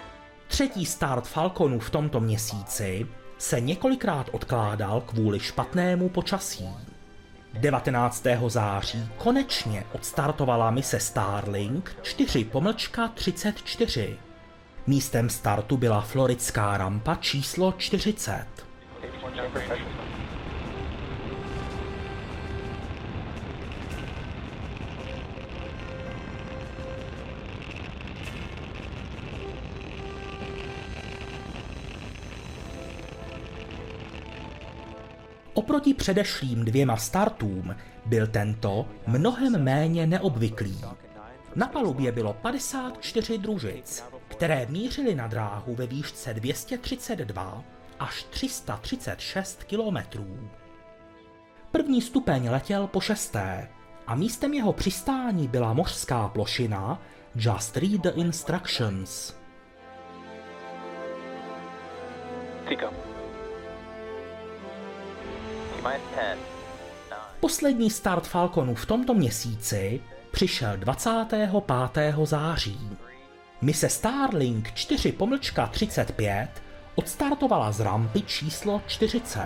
Třetí 0.48 0.86
start 0.86 1.26
Falconu 1.26 1.78
v 1.78 1.90
tomto 1.90 2.20
měsíci 2.20 3.06
se 3.38 3.60
několikrát 3.60 4.26
odkládal 4.32 5.00
kvůli 5.00 5.40
špatnému 5.40 6.08
počasí. 6.08 6.68
19. 7.58 8.26
září 8.48 9.08
konečně 9.18 9.84
odstartovala 9.92 10.70
mise 10.70 11.00
Starlink 11.00 11.96
4 12.02 12.44
pomlčka 12.44 13.08
34. 13.08 14.18
Místem 14.86 15.30
startu 15.30 15.76
byla 15.76 16.00
floridská 16.00 16.76
rampa 16.76 17.14
číslo 17.14 17.74
40. 17.78 18.46
Oproti 35.54 35.94
předešlým 35.94 36.64
dvěma 36.64 36.96
startům 36.96 37.76
byl 38.06 38.26
tento 38.26 38.86
mnohem 39.06 39.64
méně 39.64 40.06
neobvyklý. 40.06 40.80
Na 41.56 41.66
palubě 41.66 42.12
bylo 42.12 42.32
54 42.32 43.38
družic, 43.38 44.04
které 44.28 44.66
mířily 44.66 45.14
na 45.14 45.26
dráhu 45.26 45.74
ve 45.74 45.86
výšce 45.86 46.34
232 46.34 47.64
až 47.98 48.22
336 48.22 49.64
kilometrů. 49.64 50.50
První 51.70 52.02
stupeň 52.02 52.48
letěl 52.48 52.86
po 52.86 53.00
šesté 53.00 53.68
a 54.06 54.14
místem 54.14 54.54
jeho 54.54 54.72
přistání 54.72 55.48
byla 55.48 55.72
mořská 55.72 56.28
plošina 56.28 57.02
Just 57.34 57.76
Read 57.76 58.00
the 58.00 58.10
Instructions. 58.14 59.34
Tico. 62.68 63.03
T-minus 65.84 66.00
10, 66.16 66.38
9, 67.10 67.18
Poslední 67.40 67.90
start 67.90 68.26
Falconu 68.26 68.74
v 68.74 68.86
tomto 68.86 69.14
měsíci 69.14 70.00
přišel 70.30 70.76
25. 70.76 71.50
září. 72.24 72.90
Mise 73.62 73.88
Starlink 73.88 74.72
4 74.74 75.12
pomlčka 75.12 75.66
35 75.66 76.48
odstartovala 76.94 77.72
z 77.72 77.80
rampy 77.80 78.22
číslo 78.22 78.82
40. 78.86 79.40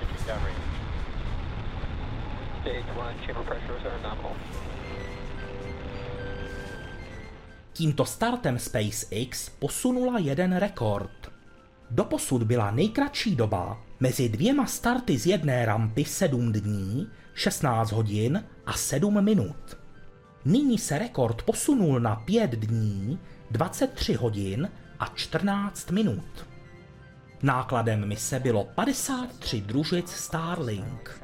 pitching 0.00 0.26
downrange. 0.26 0.60
Stage 2.60 2.98
one 2.98 3.14
chamber 3.26 3.44
pressures 3.44 3.84
are 3.84 4.02
nominal. 4.02 4.25
Tímto 7.76 8.04
startem 8.04 8.58
SpaceX 8.58 9.48
posunula 9.48 10.18
jeden 10.18 10.56
rekord. 10.56 11.32
Doposud 11.90 12.42
byla 12.42 12.70
nejkratší 12.70 13.36
doba 13.36 13.82
mezi 14.00 14.28
dvěma 14.28 14.66
starty 14.66 15.18
z 15.18 15.26
jedné 15.26 15.66
rampy 15.66 16.04
7 16.04 16.52
dní, 16.52 17.08
16 17.34 17.92
hodin 17.92 18.44
a 18.66 18.72
7 18.72 19.24
minut. 19.24 19.78
Nyní 20.44 20.78
se 20.78 20.98
rekord 20.98 21.42
posunul 21.42 22.00
na 22.00 22.16
5 22.16 22.50
dní, 22.50 23.18
23 23.50 24.14
hodin 24.14 24.70
a 24.98 25.06
14 25.14 25.90
minut. 25.90 26.46
Nákladem 27.42 28.08
mise 28.08 28.40
bylo 28.40 28.64
53 28.64 29.60
družic 29.60 30.10
Starlink. 30.10 31.22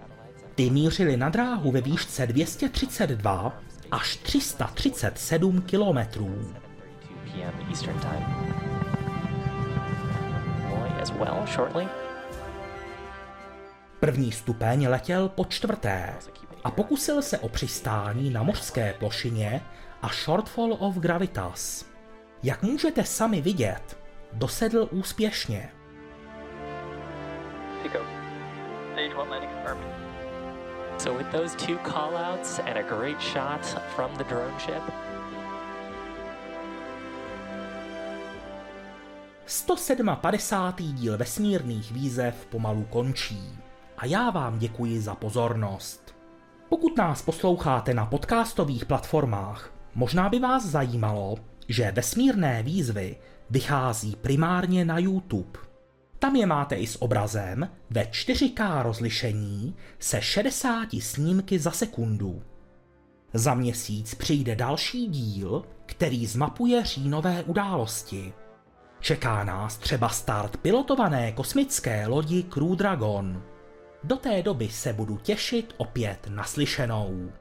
Ty 0.55 0.71
mířily 0.71 1.17
na 1.17 1.29
dráhu 1.29 1.71
ve 1.71 1.81
výšce 1.81 2.27
232 2.27 3.63
až 3.93 4.17
337 4.17 5.63
kilometrů. 5.63 6.55
První 14.01 14.33
stupeň 14.33 14.87
letěl 14.87 15.29
po 15.29 15.45
čtvrté 15.45 16.15
a 16.65 16.71
pokusil 16.71 17.23
se 17.23 17.39
o 17.39 17.49
přistání 17.49 18.31
na 18.31 18.43
mořské 18.43 18.95
plošině 18.99 19.61
a 20.03 20.09
shortfall 20.09 20.77
of 20.79 20.97
gravitas. 20.97 21.87
Jak 22.43 22.63
můžete 22.63 23.05
sami 23.05 23.41
vidět, 23.41 23.99
dosedl 24.33 24.89
úspěšně. 24.91 25.71
Stage 28.93 29.15
one 29.15 29.31
landing 29.31 29.53
confirmed. 29.53 30.22
So 30.99 31.17
with 31.17 31.31
those 31.33 31.57
two 31.57 31.79
callouts 31.79 32.61
and 32.67 32.79
a 32.79 32.83
great 32.83 33.21
shot 33.21 33.65
from 33.97 34.15
the 34.17 34.25
drone 34.25 34.59
ship, 34.59 34.83
157. 39.47 40.93
díl 40.93 41.19
vesmírných 41.19 41.93
výzev 41.93 42.47
pomalu 42.47 42.85
končí. 42.91 43.59
A 43.97 44.07
já 44.07 44.31
vám 44.31 44.59
děkuji 44.59 45.01
za 45.01 45.15
pozornost. 45.15 46.15
Pokud 46.69 46.99
nás 46.99 47.23
posloucháte 47.23 47.95
na 47.95 48.07
podcastových 48.07 48.85
platformách, 48.85 49.71
možná 49.95 50.29
by 50.29 50.39
vás 50.39 50.67
zajímalo, 50.67 51.37
že 51.69 51.93
vesmírné 51.93 52.63
výzvy 52.63 53.17
vychází 53.51 54.17
primárně 54.17 54.85
na 54.85 54.99
YouTube. 54.99 55.72
Tam 56.23 56.37
je 56.37 56.47
máte 56.47 56.75
i 56.75 56.87
s 56.87 57.03
obrazem 57.03 57.69
ve 57.91 58.03
4K 58.03 58.83
rozlišení 58.83 59.77
se 59.99 60.23
60 60.23 60.89
snímky 61.01 61.59
za 61.59 61.71
sekundu. 61.71 62.43
Za 63.35 63.55
měsíc 63.55 64.15
přijde 64.15 64.57
další 64.57 65.07
díl, 65.07 65.65
který 65.87 66.27
zmapuje 66.27 66.85
říjnové 66.85 67.43
události. 67.43 68.33
Čeká 69.01 69.45
nás 69.45 69.77
třeba 69.77 70.09
start 70.09 70.57
pilotované 70.57 71.33
kosmické 71.33 72.07
lodi 72.07 72.43
Crew 72.43 72.77
Dragon. 72.77 73.43
Do 74.05 74.17
té 74.17 74.43
doby 74.43 74.69
se 74.69 74.93
budu 74.93 75.17
těšit 75.17 75.75
opět 75.77 76.29
naslyšenou. 76.29 77.33